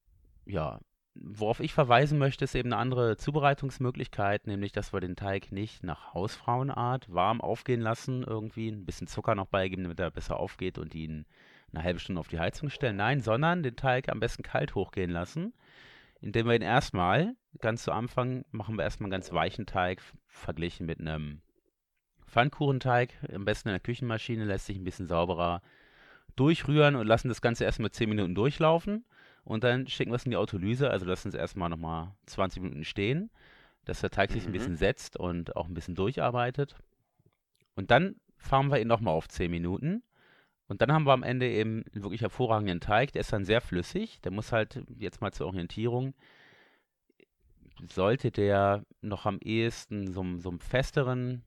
ja, 0.46 0.80
Worauf 1.14 1.60
ich 1.60 1.74
verweisen 1.74 2.18
möchte, 2.18 2.46
ist 2.46 2.56
eben 2.56 2.72
eine 2.72 2.82
andere 2.82 3.18
Zubereitungsmöglichkeit, 3.18 4.48
nämlich 4.48 4.72
dass 4.72 4.94
wir 4.94 5.02
den 5.02 5.18
Teig 5.18 5.52
nicht 5.52 5.84
nach 5.84 6.14
Hausfrauenart 6.14 7.14
warm 7.14 7.42
aufgehen 7.42 7.82
lassen, 7.82 8.24
irgendwie 8.24 8.70
ein 8.70 8.86
bisschen 8.86 9.08
Zucker 9.08 9.36
noch 9.36 9.48
beigeben, 9.48 9.84
damit 9.84 10.00
er 10.00 10.10
besser 10.10 10.40
aufgeht 10.40 10.78
und 10.78 10.96
ihn 10.96 11.26
eine 11.74 11.84
halbe 11.84 12.00
Stunde 12.00 12.20
auf 12.20 12.30
die 12.30 12.40
Heizung 12.40 12.70
stellen. 12.70 12.96
Nein, 12.96 13.20
sondern 13.20 13.62
den 13.62 13.76
Teig 13.76 14.10
am 14.10 14.22
besten 14.22 14.44
kalt 14.44 14.74
hochgehen 14.74 15.12
lassen, 15.12 15.54
indem 16.22 16.48
wir 16.48 16.56
ihn 16.56 16.62
erstmal, 16.62 17.36
ganz 17.60 17.84
zu 17.84 17.92
Anfang, 17.92 18.46
machen 18.52 18.78
wir 18.78 18.84
erstmal 18.84 19.08
einen 19.08 19.12
ganz 19.12 19.34
weichen 19.34 19.66
Teig, 19.66 20.02
verglichen 20.28 20.86
mit 20.86 21.00
einem 21.00 21.42
Pfannkuchenteig, 22.28 23.14
am 23.34 23.44
besten 23.44 23.68
in 23.70 23.74
der 23.74 23.82
Küchenmaschine, 23.82 24.46
lässt 24.46 24.66
sich 24.66 24.78
ein 24.78 24.86
bisschen 24.86 25.08
sauberer 25.08 25.62
durchrühren 26.38 26.96
und 26.96 27.08
lassen 27.08 27.28
das 27.28 27.42
Ganze 27.42 27.66
erstmal 27.66 27.92
10 27.92 28.08
Minuten 28.08 28.36
durchlaufen. 28.36 29.04
Und 29.44 29.64
dann 29.64 29.88
schicken 29.88 30.12
wir 30.12 30.16
es 30.16 30.26
in 30.26 30.32
die 30.32 30.38
Autolyse, 30.38 30.90
also 30.90 31.06
lassen 31.06 31.30
es 31.30 31.34
erstmal 31.34 31.70
nochmal 31.70 32.14
20 32.28 32.62
Minuten 32.62 32.84
stehen, 32.84 33.32
dass 33.86 34.02
der 34.02 34.12
Teig 34.12 34.30
mhm. 34.30 34.34
sich 34.34 34.44
ein 34.44 34.50
mhm. 34.50 34.54
bisschen 34.54 34.76
setzt 34.76 35.18
und 35.18 35.56
auch 35.56 35.68
ein 35.68 35.74
bisschen 35.74 35.96
durcharbeitet. 35.96 36.76
Und 37.76 37.92
dann 37.92 38.16
fahren 38.38 38.70
wir 38.70 38.80
ihn 38.80 38.88
nochmal 38.88 39.14
auf 39.14 39.28
10 39.28 39.50
Minuten. 39.50 40.04
Und 40.68 40.82
dann 40.82 40.92
haben 40.92 41.06
wir 41.06 41.14
am 41.14 41.24
Ende 41.24 41.50
eben 41.50 41.84
einen 41.94 42.04
wirklich 42.04 42.22
hervorragenden 42.22 42.80
Teig. 42.80 43.12
Der 43.12 43.22
ist 43.22 43.34
dann 43.34 43.44
sehr 43.44 43.62
flüssig. 43.62 44.22
Der 44.22 44.32
muss 44.32 44.52
halt, 44.52 44.84
jetzt 44.98 45.22
mal 45.22 45.34
zur 45.34 45.48
Orientierung, 45.48 46.14
sollte 47.90 48.32
der 48.32 48.86
noch 49.02 49.26
am 49.26 49.40
ehesten 49.40 50.12
so, 50.12 50.24
so 50.38 50.50
einem 50.50 50.60
festeren 50.60 51.44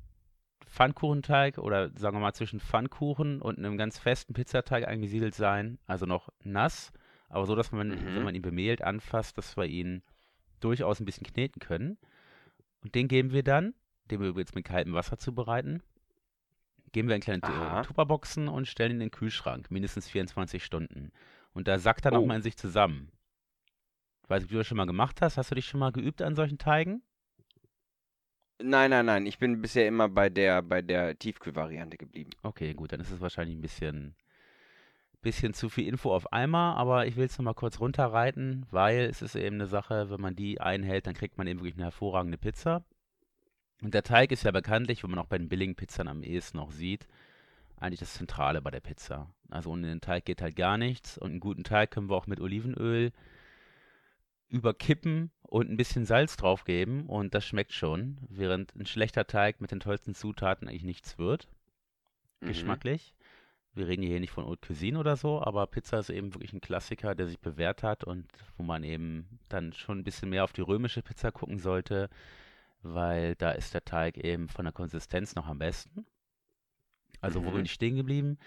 Pfannkuchenteig 0.66 1.58
oder 1.58 1.90
sagen 1.96 2.16
wir 2.16 2.20
mal 2.20 2.32
zwischen 2.34 2.60
Pfannkuchen 2.60 3.40
und 3.40 3.58
einem 3.58 3.78
ganz 3.78 3.98
festen 3.98 4.34
Pizzateig 4.34 4.86
eingesiedelt 4.86 5.34
sein. 5.34 5.78
Also 5.86 6.04
noch 6.04 6.30
nass 6.42 6.92
aber 7.34 7.46
so, 7.46 7.56
dass 7.56 7.72
man, 7.72 7.88
mhm. 7.88 8.14
wenn 8.14 8.22
man 8.22 8.34
ihn 8.34 8.42
bemehlt 8.42 8.82
anfasst, 8.82 9.36
dass 9.36 9.56
wir 9.56 9.66
ihn 9.66 10.02
durchaus 10.60 11.00
ein 11.00 11.04
bisschen 11.04 11.26
kneten 11.26 11.58
können. 11.58 11.98
Und 12.80 12.94
den 12.94 13.08
geben 13.08 13.32
wir 13.32 13.42
dann, 13.42 13.74
den 14.10 14.20
wir 14.20 14.30
jetzt 14.36 14.54
mit 14.54 14.64
kaltem 14.64 14.94
Wasser 14.94 15.18
zubereiten, 15.18 15.82
geben 16.92 17.08
wir 17.08 17.16
in 17.16 17.22
kleine 17.22 17.42
Aha. 17.42 17.82
Tupperboxen 17.82 18.46
und 18.46 18.68
stellen 18.68 18.92
ihn 18.92 18.96
in 18.96 19.00
den 19.00 19.10
Kühlschrank, 19.10 19.68
mindestens 19.72 20.08
24 20.08 20.64
Stunden. 20.64 21.10
Und 21.52 21.66
da 21.66 21.78
sackt 21.78 22.04
er 22.04 22.12
oh. 22.12 22.16
nochmal 22.16 22.36
in 22.36 22.42
sich 22.42 22.56
zusammen. 22.56 23.10
Ich 24.22 24.30
weiß 24.30 24.42
nicht, 24.42 24.50
ob 24.50 24.52
du 24.52 24.58
das 24.58 24.68
schon 24.68 24.76
mal 24.76 24.86
gemacht 24.86 25.20
hast. 25.20 25.36
Hast 25.36 25.50
du 25.50 25.56
dich 25.56 25.66
schon 25.66 25.80
mal 25.80 25.90
geübt 25.90 26.22
an 26.22 26.36
solchen 26.36 26.58
Teigen? 26.58 27.02
Nein, 28.62 28.90
nein, 28.90 29.06
nein. 29.06 29.26
Ich 29.26 29.38
bin 29.38 29.60
bisher 29.60 29.88
immer 29.88 30.08
bei 30.08 30.30
der, 30.30 30.62
bei 30.62 30.82
der 30.82 31.18
Tiefkühlvariante 31.18 31.96
geblieben. 31.96 32.30
Okay, 32.44 32.74
gut, 32.74 32.92
dann 32.92 33.00
ist 33.00 33.10
es 33.10 33.20
wahrscheinlich 33.20 33.56
ein 33.56 33.60
bisschen 33.60 34.14
bisschen 35.24 35.54
zu 35.54 35.68
viel 35.68 35.88
Info 35.88 36.14
auf 36.14 36.32
einmal, 36.32 36.76
aber 36.76 37.06
ich 37.06 37.16
will 37.16 37.26
es 37.26 37.36
nochmal 37.36 37.54
kurz 37.54 37.80
runterreiten, 37.80 38.66
weil 38.70 39.00
es 39.00 39.22
ist 39.22 39.34
eben 39.34 39.56
eine 39.56 39.66
Sache, 39.66 40.10
wenn 40.10 40.20
man 40.20 40.36
die 40.36 40.60
einhält, 40.60 41.06
dann 41.06 41.14
kriegt 41.14 41.36
man 41.36 41.46
eben 41.46 41.60
wirklich 41.60 41.74
eine 41.74 41.84
hervorragende 41.84 42.38
Pizza. 42.38 42.84
Und 43.82 43.92
der 43.94 44.04
Teig 44.04 44.30
ist 44.30 44.44
ja 44.44 44.52
bekanntlich, 44.52 45.02
wenn 45.02 45.10
man 45.10 45.18
auch 45.18 45.26
bei 45.26 45.38
den 45.38 45.48
billigen 45.48 45.74
Pizzen 45.74 46.06
am 46.06 46.22
ehesten 46.22 46.58
noch 46.58 46.70
sieht, 46.70 47.08
eigentlich 47.76 48.00
das 48.00 48.14
Zentrale 48.14 48.62
bei 48.62 48.70
der 48.70 48.80
Pizza. 48.80 49.34
Also 49.50 49.70
ohne 49.70 49.88
den 49.88 50.00
Teig 50.00 50.24
geht 50.24 50.40
halt 50.40 50.56
gar 50.56 50.78
nichts. 50.78 51.18
Und 51.18 51.32
einen 51.32 51.40
guten 51.40 51.64
Teig 51.64 51.90
können 51.90 52.08
wir 52.08 52.16
auch 52.16 52.26
mit 52.26 52.40
Olivenöl 52.40 53.12
überkippen 54.48 55.32
und 55.42 55.68
ein 55.68 55.76
bisschen 55.76 56.04
Salz 56.04 56.36
draufgeben 56.36 57.06
und 57.06 57.34
das 57.34 57.44
schmeckt 57.44 57.72
schon, 57.72 58.18
während 58.28 58.74
ein 58.76 58.86
schlechter 58.86 59.26
Teig 59.26 59.60
mit 59.60 59.72
den 59.72 59.80
tollsten 59.80 60.14
Zutaten 60.14 60.68
eigentlich 60.68 60.84
nichts 60.84 61.18
wird. 61.18 61.48
Mhm. 62.40 62.48
Geschmacklich. 62.48 63.14
Wir 63.74 63.88
reden 63.88 64.02
hier 64.02 64.20
nicht 64.20 64.30
von 64.30 64.46
Haute 64.46 64.66
Cuisine 64.68 64.98
oder 64.98 65.16
so, 65.16 65.42
aber 65.42 65.66
Pizza 65.66 65.98
ist 65.98 66.10
eben 66.10 66.32
wirklich 66.32 66.52
ein 66.52 66.60
Klassiker, 66.60 67.14
der 67.14 67.26
sich 67.26 67.40
bewährt 67.40 67.82
hat 67.82 68.04
und 68.04 68.26
wo 68.56 68.62
man 68.62 68.84
eben 68.84 69.40
dann 69.48 69.72
schon 69.72 69.98
ein 69.98 70.04
bisschen 70.04 70.30
mehr 70.30 70.44
auf 70.44 70.52
die 70.52 70.60
römische 70.60 71.02
Pizza 71.02 71.32
gucken 71.32 71.58
sollte, 71.58 72.08
weil 72.82 73.34
da 73.34 73.50
ist 73.50 73.74
der 73.74 73.84
Teig 73.84 74.16
eben 74.18 74.48
von 74.48 74.64
der 74.64 74.72
Konsistenz 74.72 75.34
noch 75.34 75.46
am 75.46 75.58
besten. 75.58 76.06
Also 77.20 77.40
mhm. 77.40 77.46
wo 77.46 77.50
bin 77.50 77.64
ich 77.64 77.72
stehen 77.72 77.96
geblieben? 77.96 78.38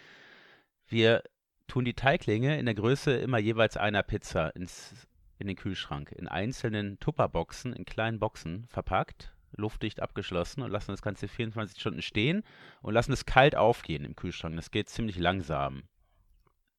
Wir 0.87 1.23
tun 1.67 1.83
die 1.83 1.93
Teiglinge 1.93 2.57
in 2.57 2.65
der 2.65 2.75
Größe 2.75 3.11
immer 3.17 3.39
jeweils 3.39 3.75
einer 3.75 4.03
Pizza 4.03 4.55
ins, 4.55 5.07
in 5.39 5.47
den 5.47 5.57
Kühlschrank, 5.57 6.13
in 6.13 6.29
einzelnen 6.29 6.99
Tupperboxen, 6.99 7.73
in 7.73 7.83
kleinen 7.83 8.19
Boxen 8.19 8.65
verpackt 8.67 9.33
luftdicht 9.55 10.01
abgeschlossen 10.01 10.61
und 10.61 10.71
lassen 10.71 10.91
das 10.91 11.01
Ganze 11.01 11.27
24 11.27 11.79
Stunden 11.79 12.01
stehen 12.01 12.43
und 12.81 12.93
lassen 12.93 13.13
es 13.13 13.25
kalt 13.25 13.55
aufgehen 13.55 14.05
im 14.05 14.15
Kühlschrank. 14.15 14.55
Das 14.55 14.71
geht 14.71 14.89
ziemlich 14.89 15.17
langsam. 15.17 15.83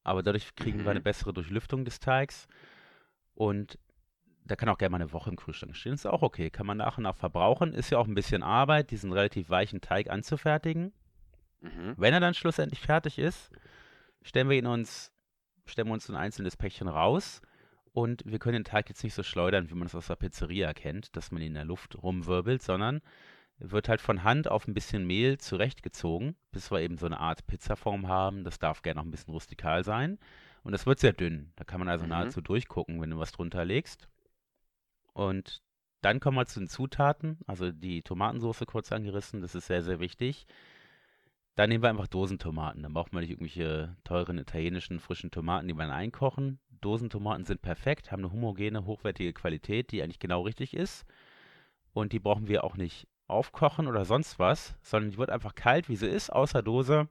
Aber 0.04 0.22
dadurch 0.22 0.54
kriegen 0.54 0.78
mhm. 0.78 0.84
wir 0.84 0.90
eine 0.90 1.00
bessere 1.00 1.32
Durchlüftung 1.32 1.84
des 1.84 2.00
Teigs 2.00 2.46
und 3.34 3.78
da 4.44 4.56
kann 4.56 4.68
auch 4.70 4.78
gerne 4.78 4.92
mal 4.92 5.00
eine 5.00 5.12
Woche 5.12 5.30
im 5.30 5.36
Kühlschrank 5.36 5.76
stehen. 5.76 5.92
Ist 5.92 6.06
auch 6.06 6.22
okay. 6.22 6.50
Kann 6.50 6.66
man 6.66 6.78
nach 6.78 6.96
und 6.96 7.02
nach 7.02 7.16
verbrauchen. 7.16 7.74
Ist 7.74 7.90
ja 7.90 7.98
auch 7.98 8.06
ein 8.06 8.14
bisschen 8.14 8.42
Arbeit, 8.42 8.90
diesen 8.90 9.12
relativ 9.12 9.50
weichen 9.50 9.82
Teig 9.82 10.08
anzufertigen. 10.08 10.92
Mhm. 11.60 11.94
Wenn 11.96 12.14
er 12.14 12.20
dann 12.20 12.34
schlussendlich 12.34 12.80
fertig 12.80 13.18
ist, 13.18 13.50
stellen 14.22 14.48
wir 14.48 14.56
ihn 14.56 14.66
uns, 14.66 15.12
stellen 15.66 15.88
wir 15.88 15.92
uns 15.92 16.08
ein 16.08 16.16
einzelnes 16.16 16.56
Päckchen 16.56 16.88
raus 16.88 17.42
und 17.98 18.22
wir 18.24 18.38
können 18.38 18.62
den 18.62 18.64
Teig 18.64 18.88
jetzt 18.88 19.02
nicht 19.02 19.14
so 19.14 19.24
schleudern, 19.24 19.70
wie 19.70 19.74
man 19.74 19.86
es 19.86 19.94
aus 19.96 20.06
der 20.06 20.14
Pizzeria 20.14 20.72
kennt, 20.72 21.16
dass 21.16 21.32
man 21.32 21.42
ihn 21.42 21.48
in 21.48 21.54
der 21.54 21.64
Luft 21.64 22.00
rumwirbelt, 22.00 22.62
sondern 22.62 23.00
wird 23.58 23.88
halt 23.88 24.00
von 24.00 24.22
Hand 24.22 24.46
auf 24.46 24.68
ein 24.68 24.74
bisschen 24.74 25.04
Mehl 25.04 25.38
zurechtgezogen, 25.38 26.36
bis 26.52 26.70
wir 26.70 26.80
eben 26.80 26.96
so 26.96 27.06
eine 27.06 27.18
Art 27.18 27.48
Pizzaform 27.48 28.06
haben. 28.06 28.44
Das 28.44 28.60
darf 28.60 28.82
gerne 28.82 29.00
noch 29.00 29.04
ein 29.04 29.10
bisschen 29.10 29.32
rustikal 29.34 29.82
sein. 29.82 30.20
Und 30.62 30.70
das 30.70 30.86
wird 30.86 31.00
sehr 31.00 31.12
dünn. 31.12 31.50
Da 31.56 31.64
kann 31.64 31.80
man 31.80 31.88
also 31.88 32.04
mhm. 32.04 32.10
nahezu 32.10 32.40
durchgucken, 32.40 33.00
wenn 33.00 33.10
du 33.10 33.18
was 33.18 33.32
drunter 33.32 33.64
legst. 33.64 34.08
Und 35.12 35.60
dann 36.00 36.20
kommen 36.20 36.36
wir 36.36 36.46
zu 36.46 36.60
den 36.60 36.68
Zutaten. 36.68 37.38
Also 37.48 37.72
die 37.72 38.02
Tomatensauce 38.02 38.62
kurz 38.68 38.92
angerissen, 38.92 39.40
das 39.40 39.56
ist 39.56 39.66
sehr, 39.66 39.82
sehr 39.82 39.98
wichtig. 39.98 40.46
Dann 41.56 41.70
nehmen 41.70 41.82
wir 41.82 41.90
einfach 41.90 42.06
Dosentomaten. 42.06 42.84
Dann 42.84 42.94
braucht 42.94 43.12
man 43.12 43.22
nicht 43.22 43.32
irgendwelche 43.32 43.96
teuren 44.04 44.38
italienischen 44.38 45.00
frischen 45.00 45.32
Tomaten, 45.32 45.66
die 45.66 45.74
man 45.74 45.90
einkochen. 45.90 46.60
Dosentomaten 46.80 47.44
sind 47.44 47.62
perfekt, 47.62 48.12
haben 48.12 48.24
eine 48.24 48.32
homogene, 48.32 48.84
hochwertige 48.84 49.32
Qualität, 49.32 49.92
die 49.92 50.02
eigentlich 50.02 50.18
genau 50.18 50.42
richtig 50.42 50.74
ist. 50.74 51.04
Und 51.92 52.12
die 52.12 52.18
brauchen 52.18 52.48
wir 52.48 52.64
auch 52.64 52.76
nicht 52.76 53.08
aufkochen 53.26 53.86
oder 53.86 54.04
sonst 54.04 54.38
was, 54.38 54.76
sondern 54.82 55.10
die 55.10 55.18
wird 55.18 55.30
einfach 55.30 55.54
kalt, 55.54 55.88
wie 55.88 55.96
sie 55.96 56.08
ist, 56.08 56.30
außer 56.30 56.62
Dose, 56.62 57.08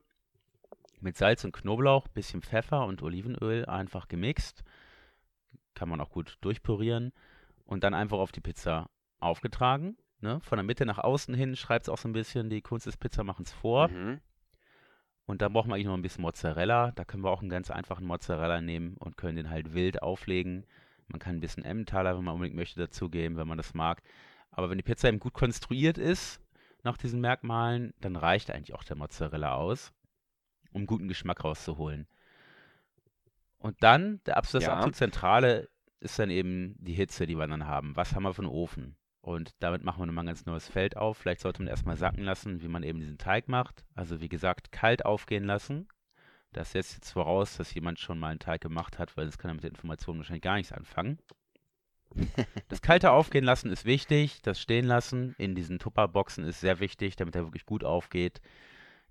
mit 0.99 1.17
Salz 1.17 1.43
und 1.43 1.51
Knoblauch, 1.51 2.07
bisschen 2.07 2.41
Pfeffer 2.41 2.85
und 2.85 3.01
Olivenöl 3.03 3.65
einfach 3.65 4.07
gemixt. 4.07 4.63
Kann 5.75 5.89
man 5.89 6.01
auch 6.01 6.09
gut 6.09 6.37
durchpürieren. 6.41 7.13
Und 7.65 7.83
dann 7.83 7.93
einfach 7.93 8.17
auf 8.17 8.31
die 8.31 8.39
Pizza 8.39 8.89
aufgetragen. 9.19 9.97
Ne? 10.21 10.39
Von 10.39 10.57
der 10.57 10.63
Mitte 10.63 10.85
nach 10.85 10.97
außen 10.99 11.35
hin 11.35 11.55
schreibt 11.55 11.85
es 11.85 11.89
auch 11.89 11.97
so 11.97 12.07
ein 12.07 12.13
bisschen, 12.13 12.49
die 12.49 12.61
Kunst 12.61 12.85
des 12.87 12.97
Pizzamachens 12.97 13.51
vor. 13.51 13.89
Mhm. 13.89 14.21
Und 15.27 15.41
dann 15.41 15.51
brauchen 15.53 15.69
wir 15.69 15.75
eigentlich 15.75 15.87
noch 15.87 15.93
ein 15.93 16.01
bisschen 16.01 16.21
Mozzarella. 16.21 16.91
Da 16.91 17.03
können 17.03 17.23
wir 17.23 17.29
auch 17.29 17.41
einen 17.41 17.49
ganz 17.49 17.69
einfachen 17.69 18.05
Mozzarella 18.05 18.61
nehmen 18.61 18.95
und 18.97 19.17
können 19.17 19.35
den 19.35 19.49
halt 19.49 19.73
wild 19.73 20.01
auflegen. 20.01 20.65
Man 21.07 21.19
kann 21.19 21.35
ein 21.35 21.41
bisschen 21.41 21.65
Emmentaler, 21.65 22.17
wenn 22.17 22.23
man 22.23 22.35
unbedingt 22.35 22.55
möchte, 22.55 22.79
dazugeben, 22.79 23.37
wenn 23.37 23.47
man 23.47 23.57
das 23.57 23.73
mag. 23.73 24.01
Aber 24.51 24.69
wenn 24.69 24.77
die 24.77 24.83
Pizza 24.83 25.09
eben 25.09 25.19
gut 25.19 25.33
konstruiert 25.33 25.97
ist, 25.97 26.41
nach 26.83 26.97
diesen 26.97 27.19
Merkmalen, 27.19 27.93
dann 27.99 28.15
reicht 28.15 28.49
eigentlich 28.49 28.73
auch 28.73 28.85
der 28.85 28.95
Mozzarella 28.95 29.53
aus, 29.53 29.91
um 30.71 30.85
guten 30.85 31.09
Geschmack 31.09 31.43
rauszuholen. 31.43 32.07
Und 33.57 33.83
dann, 33.83 34.21
der 34.25 34.37
absolut, 34.37 34.63
ja. 34.63 34.73
absolut 34.73 34.95
zentrale 34.95 35.69
ist 35.99 36.17
dann 36.19 36.29
eben 36.29 36.75
die 36.79 36.93
Hitze, 36.93 37.25
die 37.27 37.35
wir 37.35 37.47
dann 37.47 37.67
haben. 37.67 37.97
Was 37.97 38.15
haben 38.15 38.23
wir 38.23 38.33
für 38.33 38.43
einen 38.43 38.51
Ofen? 38.51 38.95
Und 39.27 39.51
damit 39.59 39.83
machen 39.83 39.99
wir 39.99 40.05
nochmal 40.05 40.23
ein 40.23 40.27
ganz 40.27 40.45
neues 40.45 40.69
Feld 40.69 40.95
auf. 40.95 41.17
Vielleicht 41.17 41.41
sollte 41.41 41.61
man 41.61 41.67
erstmal 41.67 41.97
sacken 41.97 42.23
lassen, 42.23 42.61
wie 42.61 42.69
man 42.69 42.81
eben 42.81 43.01
diesen 43.01 43.17
Teig 43.17 43.49
macht. 43.49 43.83
Also 43.93 44.21
wie 44.21 44.29
gesagt, 44.29 44.71
kalt 44.71 45.03
aufgehen 45.03 45.43
lassen. 45.43 45.89
Das 46.53 46.71
setzt 46.71 46.93
jetzt 46.93 47.11
voraus, 47.11 47.57
dass 47.57 47.73
jemand 47.73 47.99
schon 47.99 48.19
mal 48.19 48.29
einen 48.29 48.39
Teig 48.39 48.61
gemacht 48.61 48.97
hat, 48.97 49.17
weil 49.17 49.25
sonst 49.25 49.37
kann 49.37 49.51
er 49.51 49.55
mit 49.55 49.63
der 49.63 49.71
Information 49.71 50.15
wahrscheinlich 50.15 50.43
gar 50.43 50.55
nichts 50.55 50.71
anfangen. 50.71 51.19
Das 52.69 52.81
kalte 52.81 53.11
Aufgehen 53.11 53.43
lassen 53.43 53.69
ist 53.69 53.83
wichtig. 53.83 54.41
Das 54.43 54.61
Stehen 54.61 54.85
lassen 54.85 55.35
in 55.37 55.55
diesen 55.55 55.77
Tupperboxen 55.77 56.45
ist 56.45 56.61
sehr 56.61 56.79
wichtig, 56.79 57.17
damit 57.17 57.35
er 57.35 57.43
wirklich 57.43 57.65
gut 57.65 57.83
aufgeht. 57.83 58.39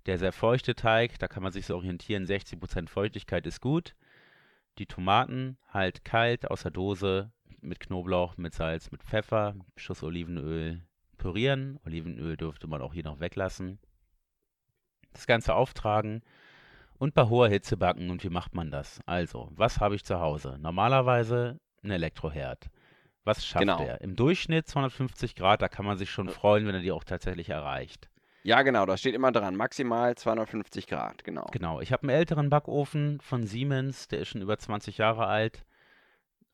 Der 0.07 0.17
sehr 0.17 0.31
feuchte 0.31 0.73
Teig, 0.73 1.19
da 1.19 1.27
kann 1.27 1.43
man 1.43 1.51
sich 1.51 1.67
so 1.67 1.75
orientieren, 1.75 2.25
60% 2.25 2.89
Feuchtigkeit 2.89 3.45
ist 3.45 3.61
gut. 3.61 3.93
Die 4.79 4.87
Tomaten 4.87 5.59
halt 5.67 6.03
kalt 6.03 6.49
aus 6.49 6.63
der 6.63 6.71
Dose 6.71 7.31
mit 7.61 7.79
Knoblauch, 7.79 8.37
mit 8.37 8.53
Salz, 8.53 8.91
mit 8.91 9.03
Pfeffer, 9.03 9.55
Schuss 9.75 10.03
Olivenöl 10.03 10.81
pürieren. 11.17 11.79
Olivenöl 11.85 12.37
dürfte 12.37 12.67
man 12.67 12.81
auch 12.81 12.93
hier 12.93 13.03
noch 13.03 13.19
weglassen. 13.19 13.79
Das 15.13 15.25
Ganze 15.27 15.55
auftragen 15.55 16.21
und 16.99 17.13
bei 17.13 17.23
hoher 17.27 17.49
Hitze 17.49 17.77
backen. 17.77 18.09
Und 18.09 18.23
wie 18.23 18.29
macht 18.29 18.53
man 18.53 18.71
das? 18.71 18.99
Also, 19.05 19.49
was 19.55 19.79
habe 19.79 19.95
ich 19.95 20.03
zu 20.05 20.19
Hause? 20.19 20.57
Normalerweise 20.59 21.59
ein 21.83 21.91
Elektroherd. 21.91 22.69
Was 23.23 23.45
schafft 23.45 23.61
Genau. 23.61 23.83
er? 23.83 24.01
Im 24.01 24.15
Durchschnitt 24.15 24.67
250 24.67 25.35
Grad, 25.35 25.61
da 25.61 25.67
kann 25.67 25.85
man 25.85 25.97
sich 25.97 26.09
schon 26.09 26.29
freuen, 26.29 26.65
wenn 26.65 26.75
er 26.75 26.81
die 26.81 26.91
auch 26.91 27.03
tatsächlich 27.03 27.49
erreicht. 27.49 28.09
Ja, 28.43 28.61
genau, 28.61 28.85
da 28.85 28.95
steht 28.95 29.13
immer 29.15 29.33
dran. 29.33 29.57
Maximal 29.57 30.15
250 30.15 30.87
Grad, 30.87 31.25
genau. 31.25 31.45
Genau, 31.51 31.81
ich 31.81 31.91
habe 31.91 32.03
einen 32.03 32.11
älteren 32.17 32.49
Backofen 32.49 33.19
von 33.19 33.45
Siemens, 33.45 34.07
der 34.07 34.19
ist 34.19 34.29
schon 34.29 34.41
über 34.41 34.57
20 34.57 34.97
Jahre 34.99 35.25
alt. 35.25 35.65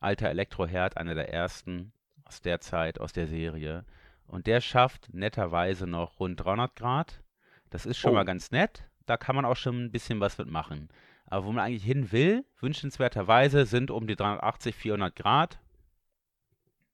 Alter 0.04 0.28
Elektroherd, 0.28 0.96
einer 0.96 1.14
der 1.14 1.32
ersten 1.32 1.92
aus 2.24 2.40
der 2.40 2.60
Zeit, 2.60 3.00
aus 3.00 3.12
der 3.12 3.26
Serie. 3.26 3.84
Und 4.26 4.46
der 4.46 4.60
schafft 4.60 5.12
netterweise 5.12 5.86
noch 5.86 6.20
rund 6.20 6.42
300 6.44 6.76
Grad. 6.76 7.22
Das 7.70 7.86
ist 7.86 7.98
schon 7.98 8.12
Oh. 8.12 8.14
mal 8.14 8.24
ganz 8.24 8.50
nett. 8.50 8.84
Da 9.06 9.16
kann 9.16 9.36
man 9.36 9.44
auch 9.44 9.56
schon 9.56 9.84
ein 9.84 9.90
bisschen 9.90 10.20
was 10.20 10.38
mitmachen. 10.38 10.88
Aber 11.26 11.46
wo 11.46 11.52
man 11.52 11.64
eigentlich 11.64 11.84
hin 11.84 12.12
will, 12.12 12.44
wünschenswerterweise 12.60 13.66
sind 13.66 13.90
um 13.90 14.06
die 14.06 14.16
380, 14.16 14.74
400 14.74 15.16
Grad. 15.16 15.58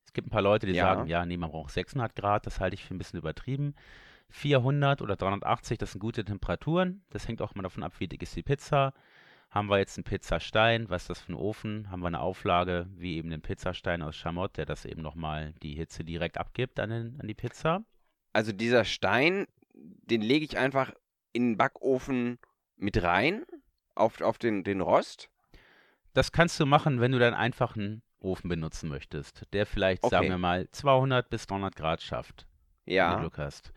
Es 0.05 0.12
gibt 0.12 0.26
ein 0.26 0.31
paar 0.31 0.43
Leute, 0.43 0.67
die 0.67 0.73
Ja. 0.73 0.95
sagen, 0.95 1.07
ja, 1.09 1.25
nee, 1.25 1.37
man 1.37 1.50
braucht 1.50 1.71
600 1.73 2.17
Grad. 2.17 2.47
Das 2.47 2.59
halte 2.61 2.75
ich 2.75 2.85
für 2.85 2.95
ein 2.95 2.99
bisschen 2.99 3.19
übertrieben. 3.19 3.75
400 4.31 5.02
oder 5.02 5.17
380, 5.17 5.79
das 5.79 5.93
sind 5.93 6.00
gute 6.00 6.25
Temperaturen. 6.25 7.02
Das 7.11 7.26
hängt 7.29 7.43
auch 7.43 7.55
mal 7.55 7.62
davon 7.62 7.83
ab, 7.83 7.95
wie 7.99 8.09
dick 8.09 8.23
ist 8.23 8.35
die 8.37 8.43
Pizza. 8.43 8.93
Haben 9.50 9.69
wir 9.69 9.78
jetzt 9.78 9.97
einen 9.99 10.04
Pizzastein, 10.04 10.88
was 10.88 11.02
ist 11.02 11.11
das 11.11 11.21
für 11.21 11.33
ein 11.33 11.37
Ofen? 11.37 11.90
Haben 11.90 12.00
wir 12.00 12.07
eine 12.09 12.21
Auflage, 12.21 12.87
wie 12.97 13.16
eben 13.16 13.30
den 13.30 13.42
Pizzastein 13.42 14.00
aus 14.02 14.16
Schamott, 14.16 14.57
der 14.57 14.64
das 14.66 14.85
eben 14.85 15.02
nochmal 15.02 15.52
die 15.62 15.75
Hitze 15.75 16.04
direkt 16.04 16.38
abgibt 16.38 16.78
an, 16.80 16.90
den, 16.90 17.21
an 17.21 17.26
die 17.28 17.35
Pizza? 17.35 17.85
Also 18.33 18.52
dieser 18.52 18.85
Stein, 18.85 19.47
den 19.75 20.21
lege 20.23 20.45
ich 20.45 20.59
einfach 20.59 20.92
in 21.33 21.50
den 21.52 21.57
Backofen 21.57 22.38
mit 22.76 23.02
rein, 23.02 23.45
auf, 23.95 24.21
auf 24.21 24.38
den, 24.38 24.64
den 24.64 24.80
Rost. 24.80 25.30
Das 26.14 26.33
kannst 26.33 26.59
du 26.61 26.66
machen, 26.66 27.00
wenn 27.00 27.12
du 27.12 27.19
dann 27.19 27.35
einfach 27.35 27.76
einen 27.76 28.02
Ofen 28.21 28.49
benutzen 28.49 28.88
möchtest, 28.88 29.42
der 29.52 29.66
vielleicht, 29.66 30.04
sagen 30.07 30.26
Okay. 30.26 30.28
wir 30.28 30.38
mal, 30.38 30.69
200 30.71 31.28
bis 31.30 31.47
300 31.47 31.75
Grad 31.76 32.03
schafft, 32.03 32.46
wenn 32.98 33.11
du 33.11 33.16
Ja, 33.16 33.16
Glück 33.16 33.38
hast. 33.38 33.72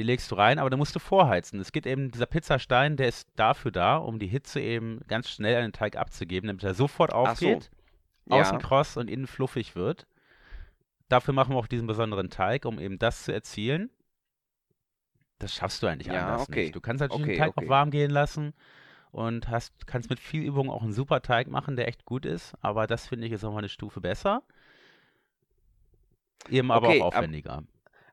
Die 0.00 0.06
legst 0.06 0.30
du 0.30 0.34
rein, 0.34 0.58
aber 0.58 0.70
da 0.70 0.78
musst 0.78 0.94
du 0.94 0.98
vorheizen. 0.98 1.60
Es 1.60 1.72
geht 1.72 1.84
eben, 1.84 2.10
dieser 2.10 2.24
Pizzastein, 2.24 2.96
der 2.96 3.08
ist 3.08 3.28
dafür 3.36 3.70
da, 3.70 3.98
um 3.98 4.18
die 4.18 4.28
Hitze 4.28 4.58
eben 4.58 5.00
ganz 5.08 5.28
schnell 5.28 5.54
an 5.56 5.60
den 5.64 5.72
Teig 5.74 5.94
abzugeben, 5.94 6.46
damit 6.46 6.64
er 6.64 6.72
sofort 6.72 7.12
Ach 7.12 7.36
so. 7.36 7.50
aufgeht, 7.50 7.70
außen 8.30 8.54
ja. 8.54 8.58
kross 8.66 8.96
und 8.96 9.10
innen 9.10 9.26
fluffig 9.26 9.76
wird. 9.76 10.06
Dafür 11.10 11.34
machen 11.34 11.52
wir 11.54 11.58
auch 11.58 11.66
diesen 11.66 11.86
besonderen 11.86 12.30
Teig, 12.30 12.64
um 12.64 12.78
eben 12.78 12.98
das 12.98 13.24
zu 13.24 13.32
erzielen. 13.34 13.90
Das 15.38 15.52
schaffst 15.52 15.82
du 15.82 15.86
eigentlich 15.86 16.06
Ja, 16.06 16.28
anders 16.28 16.48
okay. 16.48 16.62
nicht. 16.62 16.74
Du 16.76 16.80
kannst 16.80 17.02
natürlich 17.02 17.22
Okay, 17.24 17.32
den 17.32 17.38
Teig 17.40 17.48
okay. 17.58 17.66
auch 17.66 17.68
warm 17.70 17.90
gehen 17.90 18.10
lassen 18.10 18.54
und 19.10 19.48
hast, 19.48 19.86
kannst 19.86 20.08
mit 20.08 20.18
viel 20.18 20.42
Übung 20.42 20.70
auch 20.70 20.82
einen 20.82 20.94
super 20.94 21.20
Teig 21.20 21.48
machen, 21.48 21.76
der 21.76 21.88
echt 21.88 22.06
gut 22.06 22.24
ist, 22.24 22.54
aber 22.62 22.86
das 22.86 23.06
finde 23.06 23.26
ich 23.26 23.34
ist 23.34 23.42
nochmal 23.42 23.58
eine 23.58 23.68
Stufe 23.68 24.00
besser. 24.00 24.42
Eben 26.48 26.70
aber 26.70 26.88
auch 26.88 26.94
ab- 26.94 27.16
aufwendiger. 27.18 27.64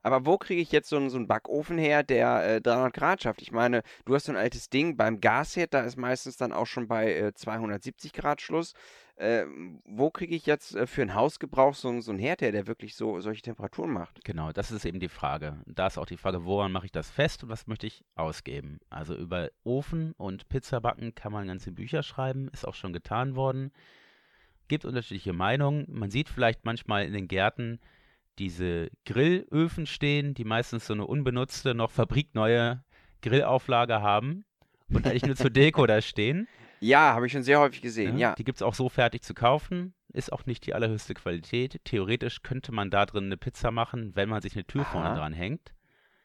Aber 0.08 0.26
wo 0.26 0.38
kriege 0.38 0.62
ich 0.62 0.72
jetzt 0.72 0.88
so 0.88 0.96
einen, 0.96 1.10
so 1.10 1.17
einen 1.17 1.28
Backofen 1.28 1.78
her, 1.78 2.02
der 2.02 2.56
äh, 2.56 2.62
300 2.62 2.93
Grad 2.93 3.24
schafft? 3.24 3.41
Ich 3.41 3.52
meine, 3.52 3.84
du 4.06 4.15
hast 4.15 4.24
so 4.24 4.32
ein 4.32 4.38
altes 4.38 4.70
Ding 4.70 4.96
beim 4.96 5.20
Gasherd, 5.20 5.74
da 5.74 5.82
ist 5.82 5.98
meistens 5.98 6.38
dann 6.38 6.54
auch 6.54 6.65
schon 6.65 6.88
bei 6.88 7.13
äh, 7.13 7.34
270 7.34 8.13
Grad 8.13 8.39
Schluss. 8.39 8.74
Äh, 9.17 9.43
wo 9.84 10.10
kriege 10.10 10.34
ich 10.34 10.46
jetzt 10.46 10.78
äh, 10.78 10.88
für 10.88 11.02
einen 11.02 11.13
Hausgebrauch 11.13 11.76
so, 11.76 12.00
so 12.00 12.12
einen 12.12 12.22
Herd 12.22 12.41
her, 12.41 12.54
der 12.54 12.67
wirklich 12.67 12.96
so 12.96 13.20
solche 13.20 13.41
Temperaturen 13.41 13.91
macht? 13.91 14.24
Genau, 14.24 14.54
das 14.54 14.72
ist 14.72 14.86
eben 14.86 15.02
die 15.02 15.10
Frage. 15.10 15.58
Da 15.65 15.88
ist 15.88 15.98
auch 15.98 16.06
die 16.06 16.15
Frage, 16.15 16.46
woran 16.46 16.72
mache 16.72 16.86
ich 16.86 16.93
das 16.93 17.10
fest 17.10 17.43
und 17.43 17.50
was 17.50 17.67
möchte 17.67 17.88
ich 17.88 18.06
ausgeben? 18.15 18.80
Also 18.89 19.13
über 19.13 19.50
Ofen 19.65 20.13
und 20.13 20.48
Pizzabacken 20.48 21.15
kann 21.15 21.34
man 21.34 21.48
ganze 21.48 21.74
Bücher 21.74 22.02
schreiben, 22.02 22.48
ist 22.54 22.65
auch 22.65 22.76
schon 22.76 22.93
getan 22.93 23.36
worden. 23.36 23.74
Gibt 24.70 24.86
unterschiedliche 24.86 25.34
Meinungen. 25.34 25.86
Man 25.89 26.12
sieht 26.12 26.30
vielleicht 26.30 26.63
manchmal 26.63 27.04
in 27.06 27.12
den 27.12 27.28
Gärten 27.28 27.82
diese 28.39 28.89
Grillöfen 29.06 29.86
stehen, 29.86 30.34
die 30.34 30.43
meistens 30.45 30.88
so 30.88 30.93
eine 30.93 31.06
unbenutzte, 31.06 31.73
noch 31.73 31.91
fabrikneue 31.91 32.84
Grillauflage 33.21 34.02
haben 34.02 34.45
und 34.89 35.06
eigentlich 35.08 35.26
nur 35.26 35.36
zur 35.36 35.50
Deko 35.50 35.86
da 35.88 36.02
stehen. 36.02 36.47
Ja, 36.80 37.13
habe 37.13 37.26
ich 37.26 37.32
schon 37.32 37.43
sehr 37.43 37.60
häufig 37.60 37.82
gesehen, 37.82 38.15
Ne? 38.15 38.21
ja. 38.21 38.36
Die 38.36 38.43
gibt 38.43 38.58
es 38.60 38.62
auch 38.62 38.76
so 38.76 38.88
fertig 38.89 39.23
zu 39.23 39.34
kaufen. 39.34 39.93
Ist 40.13 40.32
auch 40.32 40.45
nicht 40.45 40.65
die 40.65 40.73
allerhöchste 40.73 41.13
Qualität. 41.15 41.82
Theoretisch 41.84 42.41
könnte 42.43 42.71
man 42.71 42.89
da 42.91 43.06
drin 43.06 43.26
eine 43.26 43.38
Pizza 43.38 43.71
machen, 43.71 44.15
wenn 44.15 44.30
man 44.30 44.41
sich 44.41 44.54
eine 44.56 44.65
Tür 44.65 44.86
vorne 44.86 45.10
Aha. 45.10 45.15
dran 45.17 45.34
hängt. 45.34 45.73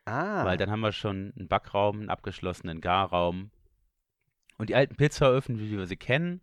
Ah, 0.04 0.44
Weil 0.44 0.56
dann 0.58 0.70
haben 0.70 0.80
wir 0.80 0.92
schon 0.92 1.32
einen 1.36 1.48
Backraum, 1.48 2.00
einen 2.00 2.10
abgeschlossenen 2.10 2.80
Garraum. 2.80 3.50
Und 4.58 4.68
die 4.68 4.74
alten 4.74 4.96
Pizzaöfen, 4.96 5.58
wie 5.58 5.70
wir 5.70 5.86
sie 5.86 5.96
kennen, 5.96 6.42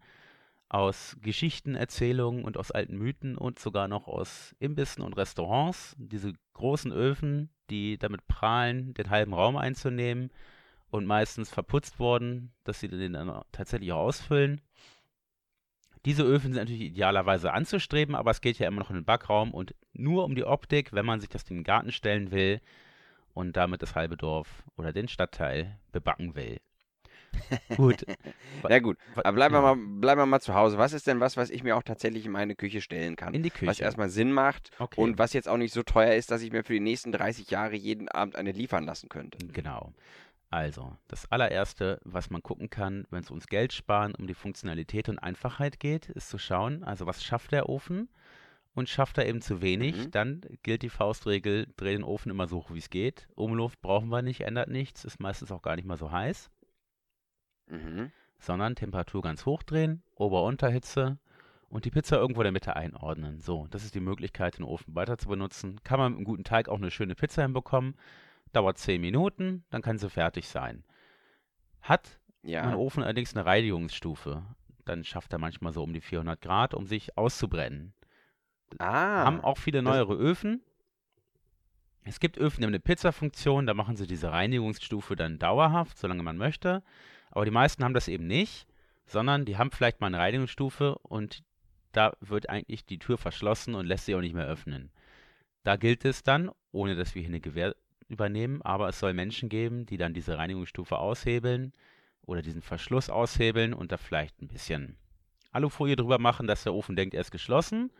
aus 0.69 1.17
Geschichten, 1.21 1.75
Erzählungen 1.75 2.45
und 2.45 2.55
aus 2.55 2.71
alten 2.71 2.97
Mythen 2.97 3.37
und 3.37 3.59
sogar 3.59 3.87
noch 3.87 4.07
aus 4.07 4.55
Imbissen 4.59 5.01
und 5.01 5.17
Restaurants. 5.17 5.95
Diese 5.97 6.33
großen 6.53 6.91
Öfen, 6.91 7.49
die 7.69 7.97
damit 7.97 8.27
prahlen, 8.27 8.93
den 8.93 9.09
halben 9.09 9.33
Raum 9.33 9.57
einzunehmen 9.57 10.31
und 10.91 11.05
meistens 11.05 11.49
verputzt 11.49 11.99
worden, 11.99 12.53
dass 12.63 12.79
sie 12.79 12.87
den 12.87 13.13
dann 13.13 13.41
tatsächlich 13.51 13.91
auch 13.91 13.99
ausfüllen. 13.99 14.61
Diese 16.05 16.23
Öfen 16.23 16.53
sind 16.53 16.61
natürlich 16.61 16.81
idealerweise 16.81 17.51
anzustreben, 17.51 18.15
aber 18.15 18.31
es 18.31 18.41
geht 18.41 18.57
ja 18.59 18.67
immer 18.67 18.79
noch 18.79 18.89
in 18.89 18.95
den 18.95 19.05
Backraum 19.05 19.53
und 19.53 19.75
nur 19.91 20.23
um 20.23 20.35
die 20.35 20.45
Optik, 20.45 20.93
wenn 20.93 21.05
man 21.05 21.19
sich 21.19 21.29
das 21.29 21.43
in 21.49 21.57
den 21.57 21.63
Garten 21.63 21.91
stellen 21.91 22.31
will 22.31 22.61
und 23.33 23.57
damit 23.57 23.81
das 23.81 23.95
halbe 23.95 24.15
Dorf 24.15 24.63
oder 24.77 24.93
den 24.93 25.07
Stadtteil 25.07 25.77
bebacken 25.91 26.35
will. 26.35 26.61
Gut. 27.75 28.05
ja 28.69 28.79
gut. 28.79 28.97
Aber 29.15 29.33
bleiben 29.33 29.53
wir, 29.55 29.61
mal, 29.61 29.75
bleiben 29.75 30.21
wir 30.21 30.25
mal 30.25 30.39
zu 30.39 30.53
Hause. 30.53 30.77
Was 30.77 30.93
ist 30.93 31.07
denn 31.07 31.19
was, 31.19 31.37
was 31.37 31.49
ich 31.49 31.63
mir 31.63 31.77
auch 31.77 31.83
tatsächlich 31.83 32.25
in 32.25 32.31
meine 32.31 32.55
Küche 32.55 32.81
stellen 32.81 33.15
kann? 33.15 33.33
in 33.33 33.43
die 33.43 33.49
Küche. 33.49 33.67
Was 33.67 33.79
erstmal 33.79 34.09
Sinn 34.09 34.31
macht 34.31 34.71
okay. 34.79 34.99
und 34.99 35.17
was 35.17 35.33
jetzt 35.33 35.47
auch 35.47 35.57
nicht 35.57 35.73
so 35.73 35.83
teuer 35.83 36.13
ist, 36.15 36.31
dass 36.31 36.41
ich 36.41 36.51
mir 36.51 36.63
für 36.63 36.73
die 36.73 36.79
nächsten 36.79 37.11
30 37.11 37.49
Jahre 37.49 37.75
jeden 37.75 38.09
Abend 38.09 38.35
eine 38.35 38.51
liefern 38.51 38.83
lassen 38.85 39.09
könnte. 39.09 39.37
Genau. 39.47 39.93
Also, 40.51 40.97
das 41.07 41.31
allererste, 41.31 41.99
was 42.03 42.31
man 42.31 42.41
gucken 42.41 42.69
kann, 42.71 43.05
wenn 43.11 43.21
es 43.21 43.29
ums 43.29 43.47
Geld 43.47 43.71
sparen, 43.71 44.15
um 44.15 44.25
die 44.25 44.33
Funktionalität 44.33 45.07
und 45.07 45.19
Einfachheit 45.19 45.79
geht, 45.79 46.09
ist 46.09 46.29
zu 46.29 46.39
schauen, 46.39 46.83
also 46.83 47.05
was 47.05 47.23
schafft 47.23 47.51
der 47.51 47.69
Ofen 47.69 48.09
und 48.73 48.89
schafft 48.89 49.19
er 49.19 49.27
eben 49.27 49.41
zu 49.41 49.61
wenig, 49.61 49.95
Mhm. 49.95 50.11
dann 50.11 50.41
gilt 50.63 50.81
die 50.81 50.89
Faustregel, 50.89 51.67
dreh 51.77 51.91
den 51.91 52.03
Ofen 52.03 52.31
immer 52.31 52.47
so 52.47 52.57
hoch, 52.57 52.71
wie 52.73 52.79
es 52.79 52.89
geht. 52.89 53.27
Umluft 53.35 53.79
brauchen 53.81 54.09
wir 54.09 54.23
nicht, 54.23 54.41
ändert 54.41 54.69
nichts, 54.69 55.05
ist 55.05 55.19
meistens 55.19 55.51
auch 55.51 55.61
gar 55.61 55.75
nicht 55.75 55.85
mal 55.85 55.97
so 55.97 56.11
heiß, 56.11 56.49
Mhm. 57.69 58.11
sondern 58.39 58.75
Temperatur 58.75 59.21
ganz 59.21 59.45
hoch 59.45 59.63
drehen, 59.63 60.01
Ober-Unterhitze 60.15 61.17
und 61.69 61.85
die 61.85 61.91
Pizza 61.91 62.17
irgendwo 62.17 62.41
in 62.41 62.45
der 62.45 62.51
Mitte 62.51 62.75
einordnen. 62.75 63.41
So, 63.41 63.67
das 63.69 63.83
ist 63.83 63.95
die 63.95 63.99
Möglichkeit, 63.99 64.57
den 64.57 64.65
Ofen 64.65 64.95
weiter 64.95 65.17
zu 65.17 65.27
benutzen. 65.29 65.79
Kann 65.83 65.99
man 65.99 66.11
mit 66.13 66.17
einem 66.17 66.25
guten 66.25 66.43
Teig 66.43 66.67
auch 66.69 66.77
eine 66.77 66.89
schöne 66.91 67.15
Pizza 67.15 67.43
hinbekommen. 67.43 67.95
Dauert 68.53 68.77
10 68.77 68.99
Minuten, 69.01 69.63
dann 69.69 69.81
kann 69.81 69.97
sie 69.99 70.09
fertig 70.09 70.47
sein. 70.47 70.83
Hat 71.81 72.19
mein 72.41 72.51
Ja. 72.51 72.75
Ofen 72.75 73.03
allerdings 73.03 73.35
eine 73.35 73.45
Reinigungsstufe, 73.45 74.43
dann 74.85 75.03
schafft 75.03 75.33
er 75.33 75.39
manchmal 75.39 75.71
so 75.73 75.83
um 75.83 75.93
die 75.93 76.01
400 76.01 76.41
Grad, 76.41 76.73
um 76.73 76.87
sich 76.87 77.17
auszubrennen. 77.17 77.93
Ah. 78.79 79.25
Haben 79.25 79.41
auch 79.41 79.57
viele 79.57 79.81
neuere 79.81 80.15
Öfen. 80.15 80.61
Es 82.03 82.19
gibt 82.19 82.37
Öfen, 82.37 82.61
die 82.61 82.63
haben 82.63 82.71
eine 82.71 82.79
Pizzafunktion, 82.79 83.67
da 83.67 83.73
machen 83.73 83.95
sie 83.95 84.07
diese 84.07 84.31
Reinigungsstufe 84.31 85.15
dann 85.15 85.37
dauerhaft, 85.37 85.97
solange 85.97 86.23
man 86.23 86.37
möchte. 86.37 86.81
Aber 87.31 87.45
die 87.45 87.51
meisten 87.51 87.83
haben 87.83 87.93
das 87.93 88.07
eben 88.07 88.27
nicht, 88.27 88.67
sondern 89.05 89.45
die 89.45 89.57
haben 89.57 89.71
vielleicht 89.71 90.01
mal 90.01 90.07
eine 90.07 90.19
Reinigungsstufe 90.19 90.95
und 90.99 91.43
da 91.91 92.13
wird 92.21 92.49
eigentlich 92.49 92.85
die 92.85 92.99
Tür 92.99 93.17
verschlossen 93.17 93.75
und 93.75 93.85
lässt 93.85 94.05
sie 94.05 94.15
auch 94.15 94.21
nicht 94.21 94.35
mehr 94.35 94.47
öffnen. 94.47 94.91
Da 95.63 95.75
gilt 95.75 96.05
es 96.05 96.23
dann, 96.23 96.51
ohne 96.71 96.95
dass 96.95 97.15
wir 97.15 97.21
hier 97.21 97.29
eine 97.29 97.41
Gewähr 97.41 97.75
übernehmen, 98.07 98.61
aber 98.61 98.89
es 98.89 98.99
soll 98.99 99.13
Menschen 99.13 99.49
geben, 99.49 99.85
die 99.85 99.97
dann 99.97 100.13
diese 100.13 100.37
Reinigungsstufe 100.37 100.97
aushebeln 100.97 101.73
oder 102.25 102.41
diesen 102.41 102.61
Verschluss 102.61 103.09
aushebeln 103.09 103.73
und 103.73 103.91
da 103.91 103.97
vielleicht 103.97 104.41
ein 104.41 104.47
bisschen 104.47 104.97
Alufolie 105.51 105.95
drüber 105.95 106.19
machen, 106.19 106.47
dass 106.47 106.63
der 106.63 106.73
Ofen 106.73 106.95
denkt, 106.95 107.13
er 107.13 107.21
ist 107.21 107.31
geschlossen. 107.31 107.91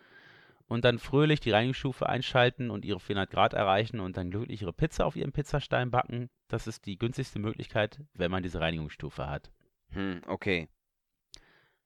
Und 0.69 0.85
dann 0.85 0.99
fröhlich 0.99 1.39
die 1.39 1.51
Reinigungsstufe 1.51 2.07
einschalten 2.07 2.69
und 2.69 2.85
ihre 2.85 2.99
400 2.99 3.29
Grad 3.29 3.53
erreichen 3.53 3.99
und 3.99 4.15
dann 4.15 4.29
glücklich 4.29 4.61
ihre 4.61 4.71
Pizza 4.71 5.05
auf 5.05 5.15
ihrem 5.15 5.31
Pizzastein 5.31 5.89
backen. 5.89 6.29
Das 6.47 6.67
ist 6.67 6.85
die 6.85 6.97
günstigste 6.97 7.39
Möglichkeit, 7.39 7.99
wenn 8.13 8.31
man 8.31 8.43
diese 8.43 8.61
Reinigungsstufe 8.61 9.27
hat. 9.27 9.51
Hm, 9.89 10.21
okay. 10.27 10.69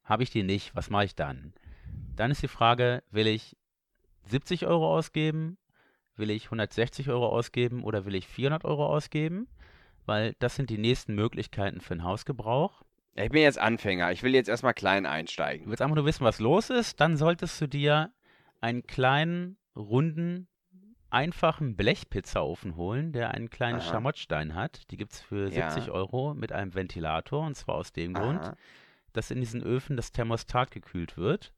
Habe 0.04 0.24
ich 0.24 0.32
die 0.32 0.44
nicht, 0.44 0.76
was 0.76 0.90
mache 0.90 1.06
ich 1.06 1.16
dann? 1.16 1.54
Dann 2.16 2.30
ist 2.30 2.44
die 2.44 2.50
Frage, 2.50 3.04
will 3.10 3.28
ich 3.28 3.56
70 4.26 4.68
Euro 4.68 4.94
ausgeben, 4.94 5.58
will 6.18 6.30
ich 6.30 6.46
160 6.46 7.10
Euro 7.10 7.30
ausgeben 7.30 7.86
oder 7.86 8.06
will 8.06 8.16
ich 8.16 8.28
400 8.28 8.66
Euro 8.66 8.86
ausgeben? 8.86 9.48
Weil 10.06 10.36
das 10.40 10.56
sind 10.56 10.70
die 10.70 10.78
nächsten 10.78 11.16
Möglichkeiten 11.16 11.80
für 11.80 11.96
den 11.96 12.04
Hausgebrauch. 12.04 12.84
Ich 13.16 13.30
bin 13.30 13.44
jetzt 13.44 13.60
Anfänger. 13.60 14.12
Ich 14.12 14.24
will 14.24 14.36
jetzt 14.36 14.50
erstmal 14.50 14.74
klein 14.74 15.06
einsteigen. 15.06 15.66
Du 15.66 15.70
willst 15.70 15.82
einfach 15.82 15.96
nur 15.96 16.06
wissen, 16.06 16.26
was 16.26 16.40
los 16.40 16.70
ist, 16.70 17.00
dann 17.00 17.16
solltest 17.16 17.62
du 17.62 17.68
dir 17.68 18.12
einen 18.64 18.88
kleinen, 18.88 19.58
runden, 19.76 20.48
einfachen 21.10 21.76
Blechpizzaofen 21.76 22.76
holen, 22.76 23.12
der 23.12 23.32
einen 23.32 23.50
kleinen 23.50 23.80
Aha. 23.80 23.88
Schamottstein 23.92 24.56
hat. 24.56 24.90
Die 24.90 24.98
gibt 24.98 25.12
es 25.12 25.22
für 25.22 25.50
Ja. 25.50 25.70
70 25.70 25.92
Euro 25.92 26.34
mit 26.34 26.52
einem 26.52 26.74
Ventilator. 26.74 27.46
Und 27.46 27.56
zwar 27.56 27.76
aus 27.76 27.92
dem 27.92 28.14
Grund, 28.14 28.42
Aha. 28.42 28.56
dass 29.12 29.30
in 29.30 29.40
diesen 29.40 29.62
Öfen 29.62 29.98
das 29.98 30.12
Thermostat 30.12 30.72
gekühlt 30.72 31.18
wird. 31.18 31.54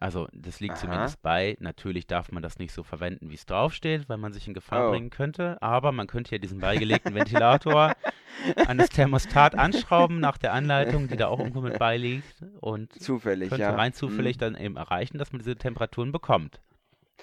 Also, 0.00 0.28
das 0.32 0.60
liegt 0.60 0.74
Aha. 0.74 0.80
zumindest 0.80 1.22
bei. 1.22 1.56
Natürlich 1.60 2.06
darf 2.06 2.32
man 2.32 2.42
das 2.42 2.58
nicht 2.58 2.72
so 2.72 2.82
verwenden, 2.82 3.30
wie 3.30 3.34
es 3.34 3.46
draufsteht, 3.46 4.08
weil 4.08 4.16
man 4.18 4.32
sich 4.32 4.46
in 4.48 4.54
Gefahr 4.54 4.88
Oh. 4.88 4.90
bringen 4.90 5.10
könnte. 5.10 5.56
Aber 5.62 5.92
man 5.92 6.06
könnte 6.06 6.32
ja 6.34 6.38
diesen 6.38 6.58
beigelegten 6.60 7.14
Ventilator 7.14 7.92
an 8.66 8.78
das 8.78 8.88
Thermostat 8.88 9.56
anschrauben 9.56 10.18
nach 10.20 10.36
der 10.38 10.52
Anleitung, 10.52 11.08
die 11.08 11.16
da 11.16 11.28
auch 11.28 11.38
irgendwo 11.38 11.60
mit 11.60 11.78
beiliegt. 11.78 12.24
Und 12.60 12.92
Zufällig, 13.00 13.48
könnte 13.50 13.62
ja. 13.62 13.74
rein 13.74 13.92
zufällig 13.92 14.34
Hm. 14.36 14.40
dann 14.40 14.56
eben 14.56 14.76
erreichen, 14.76 15.18
dass 15.18 15.32
man 15.32 15.38
diese 15.40 15.56
Temperaturen 15.56 16.12
bekommt. 16.12 16.60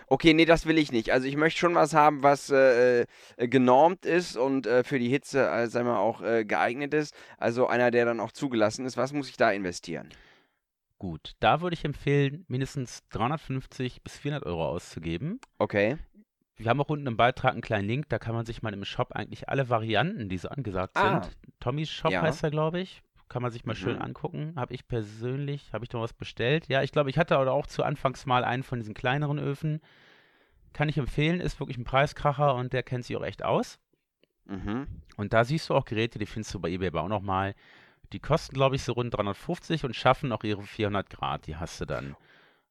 Okay, 0.07 0.33
nee, 0.33 0.45
das 0.45 0.65
will 0.65 0.77
ich 0.77 0.91
nicht. 0.91 1.11
Also 1.11 1.27
ich 1.27 1.35
möchte 1.37 1.59
schon 1.59 1.75
was 1.75 1.93
haben, 1.93 2.23
was 2.23 2.49
äh, 2.49 3.01
äh, 3.01 3.05
genormt 3.47 4.05
ist 4.05 4.35
und 4.35 4.65
äh, 4.65 4.83
für 4.83 4.99
die 4.99 5.09
Hitze, 5.09 5.47
äh, 5.47 5.67
sagen 5.67 5.85
wir 5.87 5.99
auch, 5.99 6.21
äh, 6.21 6.43
geeignet 6.45 6.93
ist. 6.93 7.13
Also 7.37 7.67
einer, 7.67 7.91
der 7.91 8.05
dann 8.05 8.19
auch 8.19 8.31
zugelassen 8.31 8.85
ist. 8.85 8.97
Was 8.97 9.13
muss 9.13 9.29
ich 9.29 9.37
da 9.37 9.51
investieren? 9.51 10.09
Gut, 11.01 11.33
da 11.39 11.61
würde 11.61 11.73
ich 11.73 11.83
empfehlen, 11.83 12.45
mindestens 12.47 13.07
350 13.09 14.03
bis 14.03 14.19
400 14.19 14.45
Euro 14.45 14.67
auszugeben. 14.67 15.39
Okay. 15.57 15.97
Wir 16.57 16.69
haben 16.69 16.79
auch 16.79 16.89
unten 16.89 17.07
im 17.07 17.17
Beitrag 17.17 17.53
einen 17.53 17.61
kleinen 17.63 17.87
Link, 17.87 18.07
da 18.09 18.19
kann 18.19 18.35
man 18.35 18.45
sich 18.45 18.61
mal 18.61 18.71
im 18.71 18.85
Shop 18.85 19.13
eigentlich 19.13 19.49
alle 19.49 19.67
Varianten, 19.67 20.29
die 20.29 20.37
so 20.37 20.49
angesagt 20.49 20.95
Ah. 20.97 21.23
sind. 21.23 21.35
Tommys 21.59 21.89
Shop 21.89 22.11
Ja. 22.11 22.21
heißt 22.21 22.43
er, 22.43 22.51
glaube 22.51 22.81
ich. 22.81 23.01
Kann 23.29 23.41
man 23.41 23.49
sich 23.49 23.65
mal 23.65 23.73
schön 23.73 23.95
Mhm. 23.95 24.01
angucken. 24.03 24.53
Habe 24.55 24.75
ich 24.75 24.87
persönlich, 24.87 25.73
habe 25.73 25.83
ich 25.85 25.89
da 25.89 25.99
was 25.99 26.13
bestellt? 26.13 26.67
Ja, 26.67 26.83
ich 26.83 26.91
glaube, 26.91 27.09
ich 27.09 27.17
hatte 27.17 27.39
auch 27.39 27.65
zu 27.65 27.83
Anfangs 27.83 28.27
mal 28.27 28.43
einen 28.43 28.61
von 28.61 28.77
diesen 28.77 28.93
kleineren 28.93 29.39
Öfen. 29.39 29.81
Kann 30.71 30.87
ich 30.87 30.99
empfehlen, 30.99 31.39
ist 31.41 31.59
wirklich 31.59 31.79
ein 31.79 31.83
Preiskracher 31.83 32.53
und 32.53 32.73
der 32.73 32.83
kennt 32.83 33.05
sich 33.05 33.17
auch 33.17 33.23
echt 33.25 33.43
aus. 33.43 33.79
Mhm. 34.45 34.85
Und 35.17 35.33
da 35.33 35.45
siehst 35.45 35.67
du 35.69 35.73
auch 35.73 35.85
Geräte, 35.85 36.19
die 36.19 36.27
findest 36.27 36.53
du 36.53 36.59
bei 36.59 36.69
eBay 36.69 36.89
aber 36.89 37.01
auch 37.01 37.07
nochmal. 37.07 37.55
Die 38.13 38.19
kosten, 38.19 38.53
glaube 38.55 38.75
ich, 38.75 38.83
so 38.83 38.93
rund 38.93 39.13
350 39.15 39.85
und 39.85 39.95
schaffen 39.95 40.31
auch 40.31 40.43
ihre 40.43 40.61
400 40.61 41.09
Grad. 41.09 41.47
Die 41.47 41.55
hast 41.55 41.79
du 41.81 41.85
dann. 41.85 42.15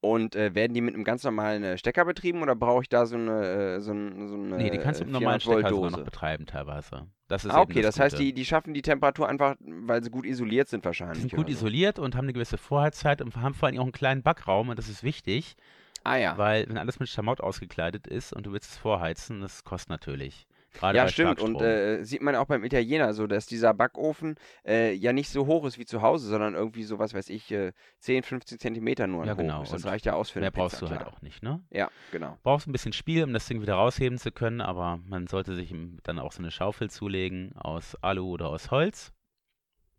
Und 0.03 0.35
äh, 0.35 0.55
werden 0.55 0.73
die 0.73 0.81
mit 0.81 0.95
einem 0.95 1.03
ganz 1.03 1.23
normalen 1.23 1.63
äh, 1.63 1.77
Stecker 1.77 2.05
betrieben 2.05 2.41
oder 2.41 2.55
brauche 2.55 2.81
ich 2.81 2.89
da 2.89 3.05
so 3.05 3.15
eine, 3.17 3.75
äh, 3.75 3.79
so, 3.81 3.91
ein, 3.91 4.27
so 4.27 4.33
eine 4.35 4.57
Nee, 4.57 4.71
die 4.71 4.79
kannst 4.79 4.99
du 4.99 5.03
äh, 5.03 5.07
mit 5.07 5.15
einem 5.15 5.23
normalen 5.23 5.39
400 5.41 5.45
Volt 5.45 5.59
Stecker 5.67 5.75
sogar 5.75 5.91
noch 5.91 6.03
betreiben 6.03 6.45
teilweise. 6.47 7.07
Das 7.27 7.45
ist 7.45 7.51
Ah, 7.51 7.61
okay, 7.61 7.83
das, 7.83 7.99
heißt, 7.99 8.15
Gute. 8.15 8.23
die, 8.25 8.33
die 8.33 8.45
schaffen 8.45 8.73
die 8.73 8.81
Temperatur 8.81 9.29
einfach, 9.29 9.55
weil 9.59 10.03
sie 10.03 10.09
gut 10.09 10.25
isoliert 10.25 10.69
sind 10.69 10.83
Die 10.83 10.85
wahrscheinlich. 10.87 11.19
sind 11.21 11.35
gut 11.35 11.45
so. 11.47 11.51
isoliert 11.53 11.99
und 11.99 12.15
haben 12.15 12.25
eine 12.25 12.33
gewisse 12.33 12.57
Vorheizzeit 12.57 13.21
und 13.21 13.35
haben 13.37 13.53
vor 13.53 13.67
allem 13.69 13.77
auch 13.77 13.83
einen 13.83 13.91
kleinen 13.91 14.23
Backraum 14.23 14.69
und 14.69 14.79
das 14.79 14.89
ist 14.89 15.03
wichtig, 15.03 15.55
Ah 16.03 16.15
ja. 16.15 16.35
weil 16.35 16.67
wenn 16.67 16.79
alles 16.79 16.99
mit 16.99 17.07
Schamott 17.07 17.39
ausgekleidet 17.39 18.07
ist 18.07 18.33
und 18.33 18.47
du 18.47 18.53
willst 18.53 18.71
es 18.71 18.77
vorheizen, 18.77 19.41
das 19.41 19.63
kostet 19.63 19.89
natürlich. 19.91 20.47
Gerade 20.73 20.97
Ja, 20.97 21.07
stimmt. 21.07 21.39
Und 21.41 21.61
äh, 21.61 22.03
sieht 22.03 22.21
man 22.21 22.35
auch 22.35 22.45
beim 22.45 22.63
Italiener 22.63 23.13
so, 23.13 23.27
dass 23.27 23.45
dieser 23.45 23.73
Backofen 23.73 24.35
äh, 24.65 24.93
ja 24.93 25.11
nicht 25.13 25.29
so 25.29 25.45
hoch 25.45 25.65
ist 25.65 25.77
wie 25.77 25.85
zu 25.85 26.01
Hause, 26.01 26.27
sondern 26.29 26.53
irgendwie 26.55 26.83
so, 26.83 26.97
was 26.99 27.13
weiß 27.13 27.29
ich, 27.29 27.51
äh, 27.51 27.73
10, 27.99 28.23
15 28.23 28.59
Zentimeter 28.59 29.07
nur 29.07 29.25
Ja, 29.25 29.33
genau. 29.33 29.63
ist. 29.63 29.73
Das 29.73 29.85
reicht 29.85 30.05
ja 30.05 30.13
aus 30.13 30.29
für 30.29 30.39
eine 30.39 30.45
Mehr 30.45 30.51
brauchst 30.51 30.75
Pizza, 30.79 30.85
du 30.85 30.91
halt 30.91 31.01
klar. 31.01 31.13
auch 31.13 31.21
nicht, 31.21 31.43
ne? 31.43 31.61
Ja, 31.71 31.89
genau. 32.11 32.37
Brauchst 32.43 32.67
ein 32.67 32.71
bisschen 32.71 32.93
Spiel, 32.93 33.23
um 33.23 33.33
das 33.33 33.47
Ding 33.47 33.61
wieder 33.61 33.75
rausheben 33.75 34.17
zu 34.17 34.31
können, 34.31 34.61
aber 34.61 34.99
man 35.05 35.27
sollte 35.27 35.55
sich 35.55 35.73
dann 36.03 36.19
auch 36.19 36.31
so 36.31 36.39
eine 36.39 36.51
Schaufel 36.51 36.89
zulegen 36.89 37.53
aus 37.57 37.95
Alu 38.01 38.29
oder 38.31 38.47
aus 38.47 38.71
Holz 38.71 39.11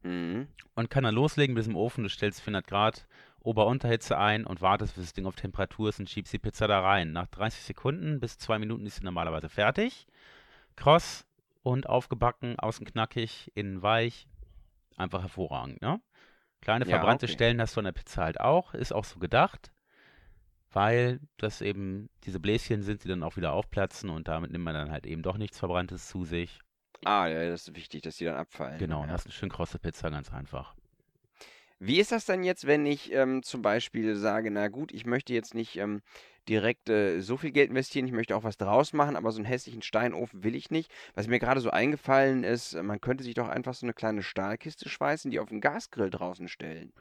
Mhm. 0.04 0.48
und 0.74 0.90
kann 0.90 1.04
dann 1.04 1.14
loslegen 1.14 1.54
mit 1.54 1.62
diesem 1.62 1.76
Ofen. 1.76 2.02
Du 2.02 2.10
stellst 2.10 2.40
400 2.40 2.66
Grad 2.66 3.06
Ober-Unterhitze 3.40 4.18
ein 4.18 4.44
und 4.46 4.60
wartest, 4.60 4.94
bis 4.96 5.04
das 5.04 5.12
Ding 5.12 5.26
auf 5.26 5.36
Temperatur 5.36 5.88
ist 5.90 6.00
und 6.00 6.10
schiebst 6.10 6.32
die 6.32 6.38
Pizza 6.38 6.66
da 6.66 6.80
rein. 6.80 7.12
Nach 7.12 7.26
30 7.28 7.62
Sekunden 7.62 8.18
bis 8.18 8.36
zwei 8.38 8.58
Minuten 8.58 8.86
ist 8.86 8.96
sie 8.96 9.04
normalerweise 9.04 9.48
fertig. 9.48 10.06
Kross 10.82 11.24
und 11.62 11.88
aufgebacken, 11.88 12.58
außen 12.58 12.84
knackig, 12.84 13.52
innen 13.54 13.82
weich. 13.82 14.26
Einfach 14.96 15.22
hervorragend, 15.22 15.80
ne? 15.80 16.00
Kleine 16.60 16.86
Ja, 16.86 16.90
verbrannte 16.90 17.26
okay. 17.26 17.34
Stellen 17.34 17.60
hast 17.60 17.76
du 17.76 17.80
an 17.80 17.84
der 17.84 17.92
Pizza 17.92 18.24
halt 18.24 18.40
auch. 18.40 18.74
Ist 18.74 18.92
auch 18.92 19.04
so 19.04 19.20
gedacht, 19.20 19.72
weil 20.72 21.20
das 21.36 21.60
eben 21.60 22.10
diese 22.24 22.40
Bläschen 22.40 22.82
sind, 22.82 23.04
die 23.04 23.08
dann 23.08 23.22
auch 23.22 23.36
wieder 23.36 23.52
aufplatzen 23.52 24.10
und 24.10 24.26
damit 24.26 24.50
nimmt 24.50 24.64
man 24.64 24.74
dann 24.74 24.90
halt 24.90 25.06
eben 25.06 25.22
doch 25.22 25.36
nichts 25.38 25.60
Verbranntes 25.60 26.08
zu 26.08 26.24
sich. 26.24 26.58
Ah, 27.04 27.28
ja, 27.28 27.48
das 27.48 27.68
ist 27.68 27.76
wichtig, 27.76 28.02
dass 28.02 28.16
die 28.16 28.24
dann 28.24 28.36
abfallen. 28.36 28.78
Genau, 28.80 29.02
und 29.02 29.06
Ja. 29.06 29.14
hast 29.14 29.26
eine 29.26 29.32
schön 29.32 29.50
krosse 29.50 29.78
Pizza, 29.78 30.10
ganz 30.10 30.32
einfach. 30.32 30.74
Wie 31.84 31.98
ist 31.98 32.12
das 32.12 32.26
denn 32.26 32.44
jetzt, 32.44 32.68
wenn 32.68 32.86
ich 32.86 33.12
ähm, 33.12 33.42
zum 33.42 33.60
Beispiel 33.60 34.14
sage, 34.14 34.52
na 34.52 34.68
gut, 34.68 34.92
ich 34.92 35.04
möchte 35.04 35.34
jetzt 35.34 35.52
nicht 35.52 35.78
ähm, 35.78 36.00
direkt 36.48 36.88
äh, 36.88 37.18
so 37.18 37.36
viel 37.36 37.50
Geld 37.50 37.70
investieren, 37.70 38.06
ich 38.06 38.12
möchte 38.12 38.36
auch 38.36 38.44
was 38.44 38.56
draus 38.56 38.92
machen, 38.92 39.16
aber 39.16 39.32
so 39.32 39.38
einen 39.38 39.46
hässlichen 39.46 39.82
Steinofen 39.82 40.44
will 40.44 40.54
ich 40.54 40.70
nicht. 40.70 40.92
Was 41.14 41.26
mir 41.26 41.40
gerade 41.40 41.60
so 41.60 41.70
eingefallen 41.70 42.44
ist, 42.44 42.80
man 42.80 43.00
könnte 43.00 43.24
sich 43.24 43.34
doch 43.34 43.48
einfach 43.48 43.74
so 43.74 43.84
eine 43.84 43.94
kleine 43.94 44.22
Stahlkiste 44.22 44.88
schweißen, 44.88 45.32
die 45.32 45.40
auf 45.40 45.48
den 45.48 45.60
Gasgrill 45.60 46.08
draußen 46.08 46.46
stellen. 46.46 46.92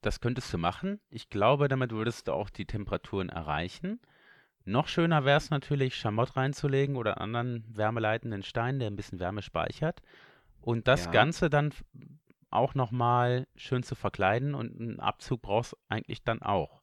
Das 0.00 0.20
könntest 0.20 0.50
du 0.50 0.56
machen. 0.56 0.98
Ich 1.10 1.28
glaube, 1.28 1.68
damit 1.68 1.92
würdest 1.92 2.26
du 2.26 2.32
auch 2.32 2.48
die 2.48 2.64
Temperaturen 2.64 3.28
erreichen. 3.28 4.00
Noch 4.64 4.88
schöner 4.88 5.26
wäre 5.26 5.36
es 5.36 5.50
natürlich, 5.50 5.94
Schamott 5.94 6.36
reinzulegen 6.36 6.96
oder 6.96 7.20
anderen 7.20 7.64
wärmeleitenden 7.68 8.42
Stein, 8.44 8.78
der 8.78 8.88
ein 8.88 8.96
bisschen 8.96 9.20
Wärme 9.20 9.42
speichert. 9.42 10.00
Und 10.62 10.88
das 10.88 11.04
Ja. 11.04 11.10
Ganze 11.10 11.50
dann 11.50 11.74
auch 12.52 12.74
nochmal 12.74 13.46
schön 13.56 13.82
zu 13.82 13.94
verkleiden 13.94 14.54
und 14.54 14.80
einen 14.80 15.00
Abzug 15.00 15.42
brauchst 15.42 15.72
du 15.72 15.76
eigentlich 15.88 16.22
dann 16.22 16.42
auch. 16.42 16.82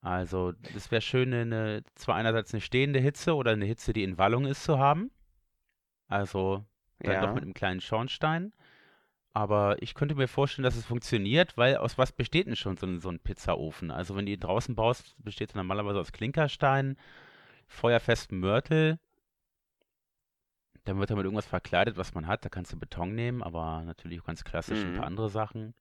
Also, 0.00 0.52
das 0.72 0.90
wäre 0.90 1.02
schön, 1.02 1.34
eine, 1.34 1.82
zwar 1.96 2.14
einerseits 2.16 2.54
eine 2.54 2.60
stehende 2.60 3.00
Hitze 3.00 3.34
oder 3.34 3.52
eine 3.52 3.64
Hitze, 3.64 3.92
die 3.92 4.04
in 4.04 4.18
Wallung 4.18 4.46
ist, 4.46 4.64
zu 4.64 4.78
haben. 4.78 5.10
Also 6.08 6.64
dann 7.02 7.20
doch 7.20 7.28
Ja. 7.28 7.34
mit 7.34 7.42
einem 7.42 7.54
kleinen 7.54 7.80
Schornstein. 7.80 8.52
Aber 9.32 9.82
ich 9.82 9.94
könnte 9.94 10.14
mir 10.14 10.28
vorstellen, 10.28 10.64
dass 10.64 10.76
es 10.76 10.86
funktioniert, 10.86 11.56
weil 11.58 11.76
aus 11.76 11.98
was 11.98 12.12
besteht 12.12 12.46
denn 12.46 12.56
schon 12.56 12.76
so 12.78 12.86
ein, 12.86 13.00
so 13.00 13.10
ein 13.10 13.20
Pizzaofen? 13.20 13.90
Also 13.90 14.16
wenn 14.16 14.26
du 14.26 14.32
ihn 14.32 14.40
draußen 14.40 14.74
baust, 14.74 15.14
besteht 15.18 15.52
er 15.54 15.58
normalerweise 15.58 16.00
aus 16.00 16.12
Klinkerstein, 16.12 16.96
feuerfestem 17.68 18.40
Mörtel. 18.40 18.98
Dann 20.86 20.98
wird 20.98 21.10
er 21.10 21.16
mit 21.16 21.24
irgendwas 21.24 21.46
verkleidet, 21.46 21.96
was 21.98 22.14
man 22.14 22.26
hat. 22.26 22.44
Da 22.44 22.48
kannst 22.48 22.72
du 22.72 22.78
Beton 22.78 23.14
nehmen, 23.14 23.42
aber 23.42 23.82
natürlich 23.84 24.20
auch 24.22 24.26
ganz 24.26 24.44
klassisch 24.44 24.84
ein 24.84 24.92
Mhm. 24.92 24.96
paar 24.96 25.06
andere 25.06 25.28
Sachen. 25.28 25.74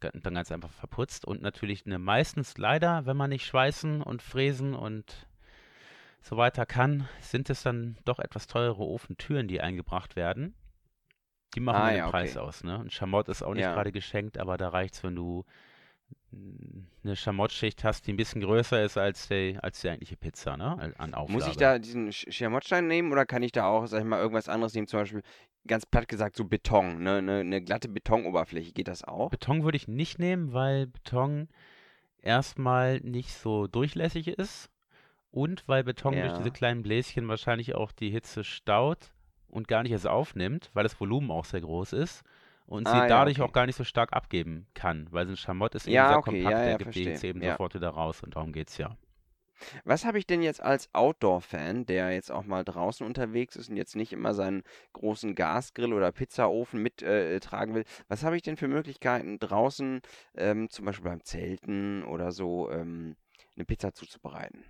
Dann 0.00 0.34
ganz 0.34 0.52
einfach 0.52 0.70
verputzt 0.70 1.24
und 1.24 1.42
natürlich 1.42 1.84
eine 1.84 1.98
meistens 1.98 2.56
leider, 2.56 3.04
wenn 3.06 3.16
man 3.16 3.30
nicht 3.30 3.44
schweißen 3.46 4.00
und 4.02 4.22
fräsen 4.22 4.74
und 4.74 5.26
so 6.20 6.36
weiter 6.36 6.66
kann, 6.66 7.08
sind 7.20 7.50
es 7.50 7.62
dann 7.62 7.96
doch 8.04 8.18
etwas 8.20 8.46
teure 8.46 8.82
Ofentüren, 8.84 9.48
die 9.48 9.60
eingebracht 9.60 10.14
werden. 10.14 10.54
Die 11.54 11.60
machen 11.60 11.78
Ah, 11.78 11.88
den 11.90 11.96
ja, 11.96 12.08
Preis 12.10 12.36
okay. 12.36 12.40
aus, 12.40 12.62
ne? 12.62 12.78
Ein 12.78 12.90
Schamott 12.90 13.28
ist 13.28 13.42
auch 13.42 13.54
nicht 13.54 13.62
Ja. 13.64 13.72
gerade 13.72 13.90
geschenkt, 13.90 14.38
aber 14.38 14.58
da 14.58 14.68
reicht's, 14.68 15.02
wenn 15.02 15.16
du 15.16 15.44
eine 17.02 17.16
Schamottschicht 17.16 17.84
hast, 17.84 18.06
die 18.06 18.12
ein 18.12 18.16
bisschen 18.16 18.40
größer 18.42 18.82
ist 18.84 18.98
als 18.98 19.28
die, 19.28 19.58
als 19.62 19.80
die 19.80 19.88
eigentliche 19.88 20.16
Pizza, 20.16 20.56
ne? 20.56 20.92
An 20.98 21.14
Auflage. 21.14 21.32
Muss 21.32 21.46
ich 21.48 21.56
da 21.56 21.78
diesen 21.78 22.10
Sch- 22.10 22.30
Schamottstein 22.30 22.86
nehmen 22.86 23.12
oder 23.12 23.24
kann 23.26 23.42
ich 23.42 23.52
da 23.52 23.66
auch, 23.66 23.86
sag 23.86 24.00
ich 24.00 24.06
mal, 24.06 24.20
irgendwas 24.20 24.48
anderes 24.48 24.74
nehmen? 24.74 24.86
Zum 24.86 25.00
Beispiel, 25.00 25.22
ganz 25.66 25.86
platt 25.86 26.06
gesagt, 26.08 26.36
so 26.36 26.44
Beton, 26.44 27.02
ne? 27.02 27.16
Eine, 27.16 27.38
eine 27.40 27.62
glatte 27.62 27.88
Betonoberfläche. 27.88 28.72
Geht 28.72 28.88
das 28.88 29.04
auch? 29.04 29.30
Beton 29.30 29.64
würde 29.64 29.76
ich 29.76 29.88
nicht 29.88 30.18
nehmen, 30.18 30.52
weil 30.52 30.86
Beton 30.86 31.48
erstmal 32.20 33.00
nicht 33.00 33.32
so 33.32 33.66
durchlässig 33.66 34.28
ist 34.28 34.70
und 35.30 35.66
weil 35.66 35.84
Beton 35.84 36.12
durch 36.12 36.32
Ja. 36.32 36.38
diese 36.38 36.50
kleinen 36.50 36.82
Bläschen 36.82 37.26
wahrscheinlich 37.28 37.74
auch 37.74 37.92
die 37.92 38.10
Hitze 38.10 38.44
staut 38.44 39.12
und 39.48 39.66
gar 39.68 39.82
nicht 39.82 39.92
erst 39.92 40.06
aufnimmt, 40.06 40.70
weil 40.74 40.82
das 40.82 41.00
Volumen 41.00 41.30
auch 41.30 41.44
sehr 41.46 41.60
groß 41.62 41.94
ist 41.94 42.22
und 42.68 42.88
sie 42.88 42.92
Ah, 42.92 43.06
ja, 43.06 43.24
dadurch 43.24 43.40
okay. 43.40 43.42
auch 43.42 43.52
gar 43.52 43.66
nicht 43.66 43.76
so 43.76 43.84
stark 43.84 44.12
abgeben 44.14 44.68
kann, 44.74 45.08
weil 45.12 45.26
so 45.26 45.32
ein 45.32 45.36
Schamott 45.36 45.74
ist 45.74 45.88
eben 45.88 45.94
Ja, 45.94 46.06
sehr 46.06 46.18
okay, 46.18 46.22
kompakt, 46.22 46.46
ja, 46.46 46.64
der 46.64 46.74
ja, 46.74 46.78
gibt 46.78 46.94
die. 46.94 47.04
Hitze 47.04 47.26
eben 47.28 47.42
sofort 47.42 47.74
wieder 47.74 47.90
raus 47.90 48.22
und 48.22 48.36
darum 48.36 48.52
geht's 48.52 48.78
ja. 48.78 48.96
Was 49.84 50.04
habe 50.04 50.18
ich 50.18 50.26
denn 50.26 50.42
jetzt 50.42 50.62
als 50.62 50.88
Outdoor-Fan, 50.94 51.86
der 51.86 52.12
jetzt 52.12 52.30
auch 52.30 52.44
mal 52.44 52.64
draußen 52.64 53.04
unterwegs 53.06 53.56
ist 53.56 53.68
und 53.68 53.76
jetzt 53.76 53.96
nicht 53.96 54.12
immer 54.12 54.32
seinen 54.34 54.62
großen 54.92 55.34
Gasgrill 55.34 55.92
oder 55.92 56.12
Pizzaofen 56.12 56.80
mittragen 56.82 57.12
äh, 57.36 57.40
tragen 57.40 57.74
will? 57.74 57.84
Was 58.08 58.22
habe 58.22 58.36
ich 58.36 58.42
denn 58.42 58.56
für 58.56 58.68
Möglichkeiten 58.68 59.38
draußen, 59.40 60.00
ähm, 60.36 60.70
zum 60.70 60.84
Beispiel 60.84 61.10
beim 61.10 61.24
Zelten 61.24 62.04
oder 62.04 62.30
so, 62.32 62.70
ähm, 62.70 63.16
eine 63.56 63.64
Pizza 63.64 63.92
zuzubereiten? 63.94 64.64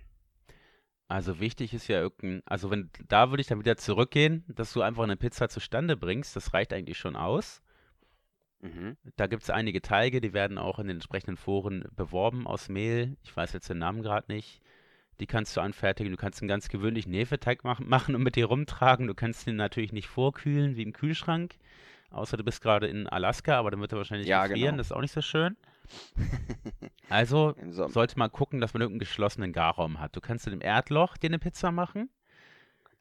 Also 1.07 1.39
wichtig 1.39 1.73
ist 1.73 1.87
ja 1.87 1.99
irgendein, 1.99 2.43
also 2.45 2.69
wenn, 2.69 2.91
da 3.07 3.31
würde 3.31 3.41
ich 3.41 3.47
dann 3.47 3.59
wieder 3.59 3.77
zurückgehen, 3.77 4.43
dass 4.47 4.73
du 4.73 4.81
einfach 4.83 5.03
eine 5.03 5.17
Pizza 5.17 5.49
zustande 5.49 5.97
bringst, 5.97 6.35
das 6.35 6.53
reicht 6.53 6.71
eigentlich 6.71 6.97
schon 6.99 7.15
aus. 7.15 7.61
Mhm. 8.61 8.97
Da 9.15 9.27
gibt 9.27 9.43
es 9.43 9.49
einige 9.49 9.81
Teige, 9.81 10.19
die 10.21 10.33
werden 10.33 10.57
auch 10.57 10.79
in 10.79 10.87
den 10.87 10.97
entsprechenden 10.97 11.37
Foren 11.37 11.85
beworben 11.95 12.45
aus 12.47 12.67
Mehl. 12.69 13.15
Ich 13.23 13.35
weiß 13.35 13.53
jetzt 13.53 13.69
den 13.69 13.77
Namen 13.77 14.01
gerade 14.03 14.31
nicht. 14.31 14.61
Die 15.19 15.27
kannst 15.27 15.55
du 15.57 15.61
anfertigen. 15.61 16.11
Du 16.11 16.17
kannst 16.17 16.41
einen 16.41 16.47
ganz 16.49 16.69
gewöhnlichen 16.69 17.13
Hefeteig 17.13 17.63
mach 17.63 17.79
machen 17.79 18.15
und 18.15 18.23
mit 18.23 18.35
dir 18.35 18.45
rumtragen. 18.45 19.07
Du 19.07 19.13
kannst 19.13 19.47
ihn 19.47 19.55
natürlich 19.55 19.91
nicht 19.93 20.07
vorkühlen 20.07 20.75
wie 20.75 20.83
im 20.83 20.93
Kühlschrank. 20.93 21.55
Außer 22.11 22.37
du 22.37 22.43
bist 22.43 22.61
gerade 22.61 22.87
in 22.87 23.07
Alaska, 23.07 23.57
aber 23.59 23.69
dann 23.71 23.81
wird 23.81 23.91
er 23.93 23.97
wahrscheinlich 23.99 24.27
Ja, 24.27 24.47
gefrieren. 24.47 24.71
genau. 24.71 24.77
Das 24.77 24.87
ist 24.87 24.91
auch 24.93 25.01
nicht 25.01 25.13
so 25.13 25.21
schön. 25.21 25.55
Also 27.09 27.55
sollte 27.87 28.19
man 28.19 28.31
gucken, 28.31 28.61
dass 28.61 28.73
man 28.75 28.81
irgendeinen 28.81 28.99
geschlossenen 28.99 29.51
Garraum 29.51 29.99
hat. 29.99 30.15
Du 30.15 30.21
kannst 30.21 30.45
in 30.45 30.51
dem 30.51 30.61
Erdloch 30.61 31.17
dir 31.17 31.29
eine 31.29 31.39
Pizza 31.39 31.71
machen. 31.71 32.09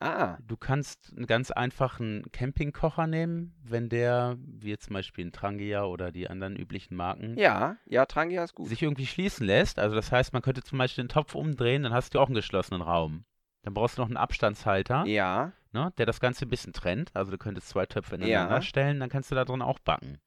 Ah, 0.01 0.37
Du 0.47 0.57
kannst 0.57 1.13
einen 1.17 1.27
ganz 1.27 1.51
einfachen 1.51 2.23
Campingkocher 2.31 3.09
nehmen, 3.09 3.57
wenn 3.65 3.89
der, 3.89 4.37
wie 4.39 4.71
jetzt 4.71 4.85
zum 4.87 4.95
Beispiel 4.95 5.27
ein 5.27 5.33
Trangia 5.33 5.85
oder 5.85 6.13
die 6.13 6.31
anderen 6.31 6.55
üblichen 6.55 6.97
Marken, 6.97 7.37
ja, 7.37 7.77
ja, 7.87 8.07
Trangia 8.07 8.45
ist 8.45 8.55
gut. 8.55 8.69
sich 8.69 8.83
irgendwie 8.83 9.07
schließen 9.07 9.45
lässt. 9.45 9.79
Also 9.81 9.97
das 9.97 10.13
heißt, 10.13 10.33
man 10.33 10.43
könnte 10.43 10.63
zum 10.63 10.79
Beispiel 10.79 11.05
den 11.05 11.09
Topf 11.09 11.35
umdrehen, 11.35 11.83
dann 11.83 11.93
hast 11.93 12.15
du 12.15 12.21
auch 12.21 12.27
einen 12.27 12.37
geschlossenen 12.37 12.81
Raum. 12.83 13.25
Dann 13.63 13.75
brauchst 13.75 13.99
du 13.99 14.03
noch 14.03 14.09
einen 14.09 14.17
Abstandshalter, 14.17 15.05
Ja, 15.07 15.53
ne, 15.73 15.93
der 15.99 16.07
das 16.07 16.21
Ganze 16.21 16.47
ein 16.47 16.49
bisschen 16.51 16.73
trennt. 16.73 17.11
Also 17.15 17.33
du 17.33 17.39
könntest 17.39 17.69
zwei 17.69 17.85
Töpfe 17.87 18.15
ineinander 18.15 18.55
Ja. 18.57 18.63
stellen, 18.63 19.01
dann 19.01 19.09
kannst 19.11 19.33
du 19.33 19.35
da 19.35 19.45
drin 19.45 19.63
auch 19.63 19.81
backen. 19.81 20.21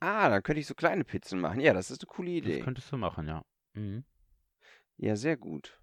ah, 0.00 0.28
dann 0.28 0.42
könnte 0.42 0.60
ich 0.60 0.66
so 0.66 0.74
kleine 0.74 1.04
Pizzen 1.04 1.40
machen. 1.40 1.60
Ja, 1.60 1.72
das 1.72 1.90
ist 1.90 2.02
eine 2.02 2.08
coole 2.08 2.30
Das 2.32 2.38
Idee. 2.48 2.60
könntest 2.60 2.90
du 2.92 2.96
machen, 2.98 3.28
ja. 3.28 3.42
Mhm. 3.74 4.04
Ja, 4.98 5.16
sehr 5.16 5.36
gut. 5.36 5.78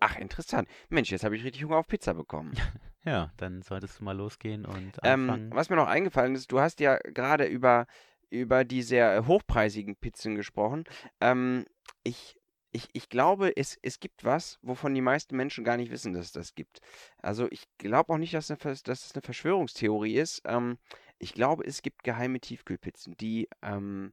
Ach, 0.00 0.16
interessant. 0.16 0.68
Mensch, 0.88 1.10
jetzt 1.10 1.24
habe 1.24 1.36
ich 1.36 1.44
richtig 1.44 1.64
Hunger 1.64 1.76
auf 1.76 1.86
Pizza 1.86 2.14
bekommen. 2.14 2.52
Ja, 3.02 3.32
dann 3.38 3.62
solltest 3.62 3.98
du 3.98 4.04
mal 4.04 4.14
losgehen 4.14 4.66
und 4.66 5.02
Ähm, 5.02 5.30
anfangen. 5.30 5.50
was 5.54 5.70
mir 5.70 5.76
noch 5.76 5.86
eingefallen 5.86 6.34
ist, 6.34 6.52
du 6.52 6.60
hast 6.60 6.80
ja 6.80 6.98
gerade 6.98 7.46
über, 7.46 7.86
über 8.28 8.62
die 8.62 8.82
sehr 8.82 9.16
äh, 9.16 9.22
hochpreisigen 9.24 9.96
Pizzen 9.96 10.34
gesprochen. 10.34 10.84
Ähm, 11.18 11.64
ich, 12.02 12.36
ich, 12.72 12.90
ich 12.92 13.08
glaube, 13.08 13.56
es, 13.56 13.78
es 13.80 14.00
gibt 14.00 14.22
was, 14.22 14.58
wovon 14.60 14.94
die 14.94 15.00
meisten 15.00 15.34
Menschen 15.34 15.64
gar 15.64 15.78
nicht 15.78 15.90
wissen, 15.90 16.12
dass 16.12 16.26
es 16.26 16.32
das 16.32 16.54
gibt. 16.54 16.80
Also 17.22 17.48
ich 17.50 17.64
glaube 17.78 18.12
auch 18.12 18.18
nicht, 18.18 18.34
dass, 18.34 18.50
eine, 18.50 18.58
dass 18.58 19.06
es 19.06 19.14
eine 19.14 19.22
Verschwörungstheorie 19.22 20.16
ist. 20.18 20.42
Ähm, 20.44 20.76
ich 21.18 21.32
glaube, 21.32 21.64
es 21.64 21.80
gibt 21.80 22.04
geheime 22.04 22.38
Tiefkühlpizzen, 22.38 23.16
die, 23.16 23.48
ähm, 23.62 24.12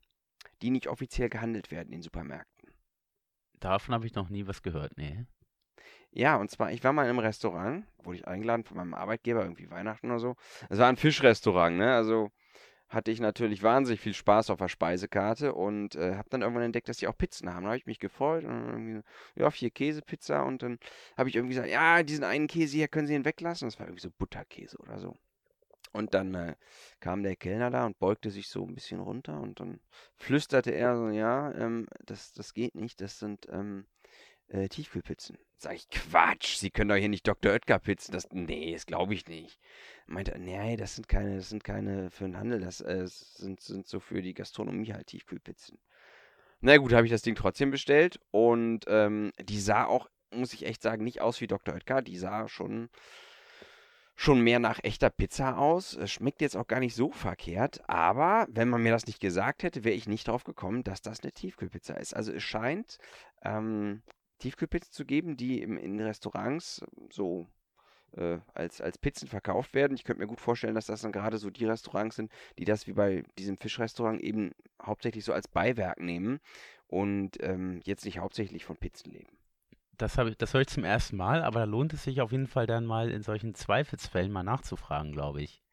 die 0.61 0.69
nicht 0.69 0.87
offiziell 0.87 1.27
gehandelt 1.27 1.71
werden 1.71 1.91
in 1.91 2.01
Supermärkten. 2.01 2.71
Davon 3.59 3.93
habe 3.93 4.05
ich 4.05 4.15
noch 4.15 4.29
nie 4.29 4.47
was 4.47 4.61
gehört, 4.61 4.97
nee. 4.97 5.25
Ja, 6.11 6.37
und 6.37 6.49
zwar, 6.49 6.71
ich 6.71 6.83
war 6.83 6.93
mal 6.93 7.09
im 7.09 7.19
Restaurant, 7.19 7.85
wurde 8.03 8.17
ich 8.17 8.27
eingeladen 8.27 8.63
von 8.63 8.77
meinem 8.77 8.93
Arbeitgeber, 8.93 9.43
irgendwie 9.43 9.69
Weihnachten 9.69 10.09
oder 10.09 10.19
so. 10.19 10.35
Es 10.69 10.79
war 10.79 10.87
ein 10.87 10.97
Fischrestaurant, 10.97 11.77
ne? 11.77 11.93
Also 11.93 12.31
hatte 12.89 13.11
ich 13.11 13.19
natürlich 13.19 13.63
wahnsinnig 13.63 13.99
viel 13.99 14.13
Spaß 14.13 14.49
auf 14.49 14.59
der 14.59 14.69
Speisekarte 14.69 15.53
und 15.53 15.95
äh, 15.95 16.15
habe 16.15 16.29
dann 16.29 16.41
irgendwann 16.41 16.63
entdeckt, 16.63 16.87
dass 16.87 16.97
die 16.97 17.07
auch 17.07 17.17
Pizzen 17.17 17.53
haben. 17.53 17.63
Da 17.63 17.69
habe 17.69 17.77
ich 17.77 17.85
mich 17.85 17.99
gefreut 17.99 18.45
und 18.45 18.67
irgendwie, 18.67 19.01
ja, 19.35 19.51
vier 19.51 19.71
Käsepizza 19.71 20.41
und 20.43 20.63
dann 20.63 20.79
habe 21.17 21.29
ich 21.29 21.35
irgendwie 21.35 21.55
gesagt, 21.55 21.71
ja, 21.71 22.01
diesen 22.03 22.23
einen 22.23 22.47
Käse 22.47 22.77
hier 22.77 22.87
können 22.87 23.07
Sie 23.07 23.15
ihn 23.15 23.25
weglassen. 23.25 23.67
Das 23.67 23.79
war 23.79 23.87
irgendwie 23.87 24.01
so 24.01 24.11
Butterkäse 24.17 24.77
oder 24.77 24.99
so. 24.99 25.15
Und 25.91 26.13
dann 26.13 26.33
äh, 26.35 26.55
kam 26.99 27.23
der 27.23 27.35
Kellner 27.35 27.71
da 27.71 27.85
und 27.85 27.99
beugte 27.99 28.29
sich 28.29 28.49
so 28.49 28.65
ein 28.65 28.75
bisschen 28.75 28.99
runter 28.99 29.39
und 29.39 29.59
dann 29.59 29.79
flüsterte 30.15 30.71
er 30.71 30.95
so, 30.97 31.09
ja, 31.09 31.51
ähm, 31.53 31.87
das, 32.05 32.33
das 32.33 32.53
geht 32.53 32.75
nicht, 32.75 33.01
das 33.01 33.19
sind 33.19 33.47
ähm, 33.49 33.85
äh, 34.49 34.67
Tiefkühlpizzen. 34.67 35.37
Sag 35.59 35.75
ich, 35.75 35.89
Quatsch, 35.89 36.57
Sie 36.57 36.69
können 36.69 36.89
doch 36.89 36.95
hier 36.95 37.09
nicht 37.09 37.27
Dr. 37.27 37.51
Oetker 37.51 37.79
Pizzen. 37.79 38.11
Das, 38.11 38.29
nee, 38.31 38.73
das 38.73 38.85
glaube 38.85 39.13
ich 39.13 39.27
nicht. 39.27 39.59
Meinte, 40.05 40.33
er, 40.33 40.39
nee, 40.39 40.77
das 40.77 40.95
sind 40.95 41.07
keine, 41.07 41.37
das 41.37 41.49
sind 41.49 41.63
keine 41.63 42.11
für 42.11 42.25
den 42.25 42.37
Handel, 42.37 42.61
das 42.61 42.79
äh, 42.81 43.07
sind, 43.07 43.61
sind 43.61 43.87
so 43.87 43.99
für 43.99 44.21
die 44.21 44.33
Gastronomie 44.33 44.93
halt 44.93 45.07
Tiefkühlpizzen. 45.07 45.79
Na 46.61 46.77
gut, 46.77 46.93
habe 46.93 47.05
ich 47.05 47.11
das 47.11 47.21
Ding 47.21 47.35
trotzdem 47.35 47.71
bestellt 47.71 48.19
und 48.31 48.85
ähm, 48.87 49.31
die 49.39 49.59
sah 49.59 49.85
auch, 49.85 50.09
muss 50.31 50.53
ich 50.53 50.65
echt 50.65 50.81
sagen, 50.81 51.03
nicht 51.03 51.21
aus 51.21 51.41
wie 51.41 51.47
Dr. 51.47 51.73
Oetker. 51.73 52.01
Die 52.01 52.17
sah 52.17 52.47
schon, 52.47 52.89
schon 54.15 54.41
mehr 54.41 54.59
nach 54.59 54.79
echter 54.83 55.09
Pizza 55.09 55.57
aus. 55.57 55.97
Schmeckt 56.05 56.41
jetzt 56.41 56.57
auch 56.57 56.67
gar 56.67 56.79
nicht 56.79 56.95
so 56.95 57.11
verkehrt, 57.11 57.87
aber 57.87 58.47
wenn 58.49 58.69
man 58.69 58.81
mir 58.81 58.91
das 58.91 59.05
nicht 59.05 59.19
gesagt 59.19 59.63
hätte, 59.63 59.83
wäre 59.83 59.95
ich 59.95 60.07
nicht 60.07 60.27
drauf 60.27 60.43
gekommen, 60.43 60.83
dass 60.83 61.01
das 61.01 61.21
eine 61.21 61.31
Tiefkühlpizza 61.31 61.95
ist. 61.95 62.15
Also 62.15 62.31
es 62.31 62.43
scheint 62.43 62.97
ähm, 63.43 64.01
Tiefkühlpizzen 64.39 64.93
zu 64.93 65.05
geben, 65.05 65.37
die 65.37 65.61
im, 65.61 65.77
in 65.77 65.99
Restaurants 65.99 66.81
so 67.09 67.47
äh, 68.13 68.39
als, 68.53 68.81
als 68.81 68.97
Pizzen 68.97 69.27
verkauft 69.27 69.73
werden. 69.73 69.95
Ich 69.95 70.03
könnte 70.03 70.21
mir 70.21 70.27
gut 70.27 70.41
vorstellen, 70.41 70.75
dass 70.75 70.87
das 70.87 71.01
dann 71.01 71.11
gerade 71.11 71.37
so 71.37 71.49
die 71.49 71.65
Restaurants 71.65 72.15
sind, 72.15 72.31
die 72.57 72.65
das 72.65 72.87
wie 72.87 72.93
bei 72.93 73.23
diesem 73.37 73.57
Fischrestaurant 73.57 74.21
eben 74.21 74.51
hauptsächlich 74.81 75.25
so 75.25 75.33
als 75.33 75.47
Beiwerk 75.47 75.99
nehmen 75.99 76.39
und 76.87 77.37
ähm, 77.41 77.81
jetzt 77.83 78.05
nicht 78.05 78.19
hauptsächlich 78.19 78.65
von 78.65 78.77
Pizzen 78.77 79.11
leben. 79.11 79.37
Das 79.97 80.17
habe 80.17 80.29
ich, 80.29 80.37
das 80.37 80.53
höre 80.53 80.61
ich 80.61 80.67
zum 80.67 80.83
ersten 80.83 81.17
Mal, 81.17 81.43
aber 81.43 81.61
da 81.61 81.65
lohnt 81.65 81.93
es 81.93 82.03
sich 82.03 82.21
auf 82.21 82.31
jeden 82.31 82.47
Fall 82.47 82.67
dann 82.67 82.85
mal 82.85 83.09
in 83.09 83.23
solchen 83.23 83.55
Zweifelsfällen 83.55 84.31
mal 84.31 84.43
nachzufragen, 84.43 85.11
glaube 85.11 85.41
ich. 85.41 85.63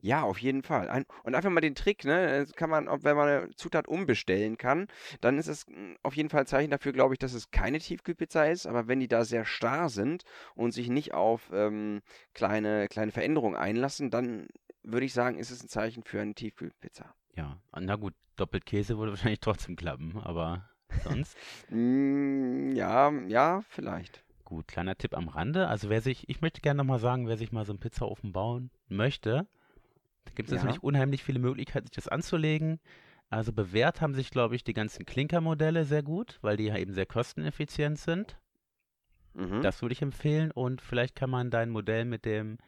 Ja, 0.00 0.22
auf 0.22 0.38
jeden 0.38 0.62
Fall. 0.62 0.88
Ein, 0.88 1.04
und 1.24 1.34
einfach 1.34 1.50
mal 1.50 1.60
den 1.60 1.74
Trick, 1.74 2.04
ne? 2.04 2.44
Das 2.44 2.52
kann 2.52 2.70
man, 2.70 2.86
wenn 3.02 3.16
man 3.16 3.28
eine 3.28 3.50
Zutat 3.56 3.88
umbestellen 3.88 4.56
kann, 4.56 4.86
dann 5.20 5.38
ist 5.38 5.48
es 5.48 5.66
mm, 5.66 5.94
auf 6.02 6.14
jeden 6.14 6.28
Fall 6.28 6.40
ein 6.40 6.46
Zeichen 6.46 6.70
dafür, 6.70 6.92
glaube 6.92 7.14
ich, 7.14 7.18
dass 7.18 7.32
es 7.32 7.50
keine 7.50 7.80
Tiefkühlpizza 7.80 8.44
ist. 8.44 8.66
Aber 8.66 8.86
wenn 8.86 9.00
die 9.00 9.08
da 9.08 9.24
sehr 9.24 9.44
starr 9.44 9.88
sind 9.88 10.22
und 10.54 10.72
sich 10.72 10.88
nicht 10.88 11.14
auf 11.14 11.50
ähm, 11.52 12.00
kleine, 12.32 12.86
kleine 12.88 13.10
Veränderungen 13.10 13.56
einlassen, 13.56 14.10
dann 14.10 14.46
würde 14.84 15.06
ich 15.06 15.12
sagen, 15.12 15.38
ist 15.38 15.50
es 15.50 15.64
ein 15.64 15.68
Zeichen 15.68 16.04
für 16.04 16.20
eine 16.20 16.34
Tiefkühlpizza. 16.34 17.12
Ja, 17.34 17.58
na 17.78 17.96
gut, 17.96 18.14
doppelt 18.36 18.66
Käse 18.66 18.98
würde 18.98 19.12
wahrscheinlich 19.12 19.40
trotzdem 19.40 19.74
klappen, 19.74 20.18
aber 20.18 20.68
sonst. 21.02 21.36
Mm, 21.70 22.70
ja, 22.74 23.10
ja, 23.26 23.62
vielleicht. 23.68 24.22
Gut, 24.44 24.68
kleiner 24.68 24.96
Tipp 24.96 25.14
am 25.14 25.28
Rande. 25.28 25.68
Also 25.68 25.90
wer 25.90 26.00
sich, 26.00 26.28
ich 26.28 26.40
möchte 26.40 26.60
gerne 26.60 26.78
nochmal 26.78 27.00
sagen, 27.00 27.26
wer 27.26 27.36
sich 27.36 27.52
mal 27.52 27.66
so 27.66 27.72
einen 27.72 27.80
Pizzaofen 27.80 28.32
bauen 28.32 28.70
möchte, 28.88 29.46
da 30.28 30.34
gibt 30.34 30.48
es 30.48 30.54
Ja. 30.54 30.58
natürlich 30.58 30.82
unheimlich 30.82 31.22
viele 31.24 31.38
Möglichkeiten, 31.38 31.86
sich 31.86 31.94
das 31.94 32.08
anzulegen. 32.08 32.80
Also 33.30 33.52
bewährt 33.52 34.00
haben 34.00 34.14
sich, 34.14 34.30
glaube 34.30 34.56
ich, 34.56 34.64
die 34.64 34.72
ganzen 34.72 35.04
Klinkermodelle 35.04 35.84
sehr 35.84 36.02
gut, 36.02 36.38
weil 36.40 36.56
die 36.56 36.64
ja 36.64 36.76
eben 36.76 36.92
sehr 36.94 37.06
kosteneffizient 37.06 37.98
sind. 37.98 38.38
Mhm. 39.34 39.62
Das 39.62 39.82
würde 39.82 39.92
ich 39.92 40.02
empfehlen 40.02 40.50
und 40.50 40.80
vielleicht 40.80 41.14
kann 41.14 41.30
man 41.30 41.50
dein 41.50 41.70
Modell 41.70 42.04
mit 42.04 42.24
dem, 42.24 42.58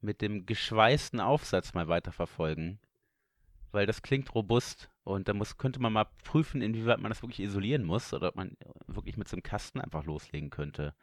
mit 0.00 0.20
dem 0.20 0.46
geschweißten 0.46 1.20
Aufsatz 1.20 1.74
mal 1.74 1.88
weiterverfolgen. 1.88 2.78
Weil 3.72 3.86
das 3.86 4.02
klingt 4.02 4.32
robust 4.34 4.88
und 5.02 5.26
da 5.26 5.34
muss, 5.34 5.58
könnte 5.58 5.80
man 5.80 5.92
mal 5.92 6.06
prüfen, 6.22 6.62
inwieweit 6.62 7.00
man 7.00 7.10
das 7.10 7.22
wirklich 7.22 7.40
isolieren 7.40 7.82
muss 7.82 8.14
oder 8.14 8.28
ob 8.28 8.36
man 8.36 8.56
wirklich 8.86 9.16
mit 9.16 9.26
so 9.28 9.34
einem 9.34 9.42
Kasten 9.42 9.80
einfach 9.80 10.04
loslegen 10.04 10.50
könnte. 10.50 10.94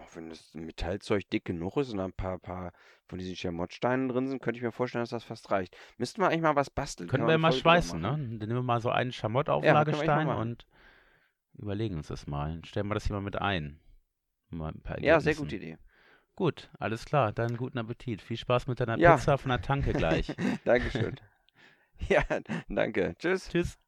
Auch 0.00 0.16
wenn 0.16 0.28
das 0.30 0.54
Metallzeug 0.54 1.28
dick 1.30 1.44
genug 1.44 1.76
ist 1.76 1.90
und 1.92 1.98
da 1.98 2.04
ein 2.04 2.12
paar, 2.12 2.38
paar 2.38 2.72
von 3.06 3.18
diesen 3.18 3.36
Schermottsteinen 3.36 4.08
drin 4.08 4.28
sind, 4.28 4.40
könnte 4.42 4.58
ich 4.58 4.62
mir 4.62 4.72
vorstellen, 4.72 5.02
dass 5.02 5.10
das 5.10 5.24
fast 5.24 5.50
reicht. 5.50 5.76
Müssten 5.98 6.22
wir 6.22 6.28
eigentlich 6.28 6.42
mal 6.42 6.56
was 6.56 6.70
basteln? 6.70 7.08
Können 7.08 7.26
wir 7.26 7.32
ja 7.32 7.38
mal 7.38 7.52
schweißen, 7.52 8.00
ne? 8.00 8.08
Dann 8.10 8.38
nehmen 8.38 8.54
wir 8.54 8.62
mal 8.62 8.80
so 8.80 8.90
einen 8.90 9.10
Ja, 9.10 9.14
Schamottauflagestein 9.14 10.26
machen. 10.26 10.40
und 10.40 10.66
überlegen 11.58 11.96
uns 11.96 12.08
das 12.08 12.26
mal. 12.26 12.50
Dann 12.54 12.64
stellen 12.64 12.88
wir 12.88 12.94
das 12.94 13.06
hier 13.06 13.14
mal 13.16 13.22
mit 13.22 13.36
ein. 13.36 13.80
Mal 14.50 14.72
ein 14.84 15.02
Ja, 15.02 15.20
sehr 15.20 15.34
gute 15.34 15.56
Idee. 15.56 15.78
Gut, 16.34 16.70
alles 16.78 17.04
klar. 17.04 17.32
Dann 17.32 17.56
guten 17.56 17.78
Appetit. 17.78 18.22
Viel 18.22 18.36
Spaß 18.36 18.66
mit 18.66 18.80
deiner 18.80 18.96
Ja. 18.98 19.16
Pizza 19.16 19.36
von 19.38 19.50
der 19.50 19.60
Tanke 19.60 19.92
gleich. 19.92 20.34
Dankeschön. 20.64 21.16
Ja, 22.08 22.22
danke. 22.70 23.14
Tschüss. 23.18 23.50
Tschüss. 23.50 23.78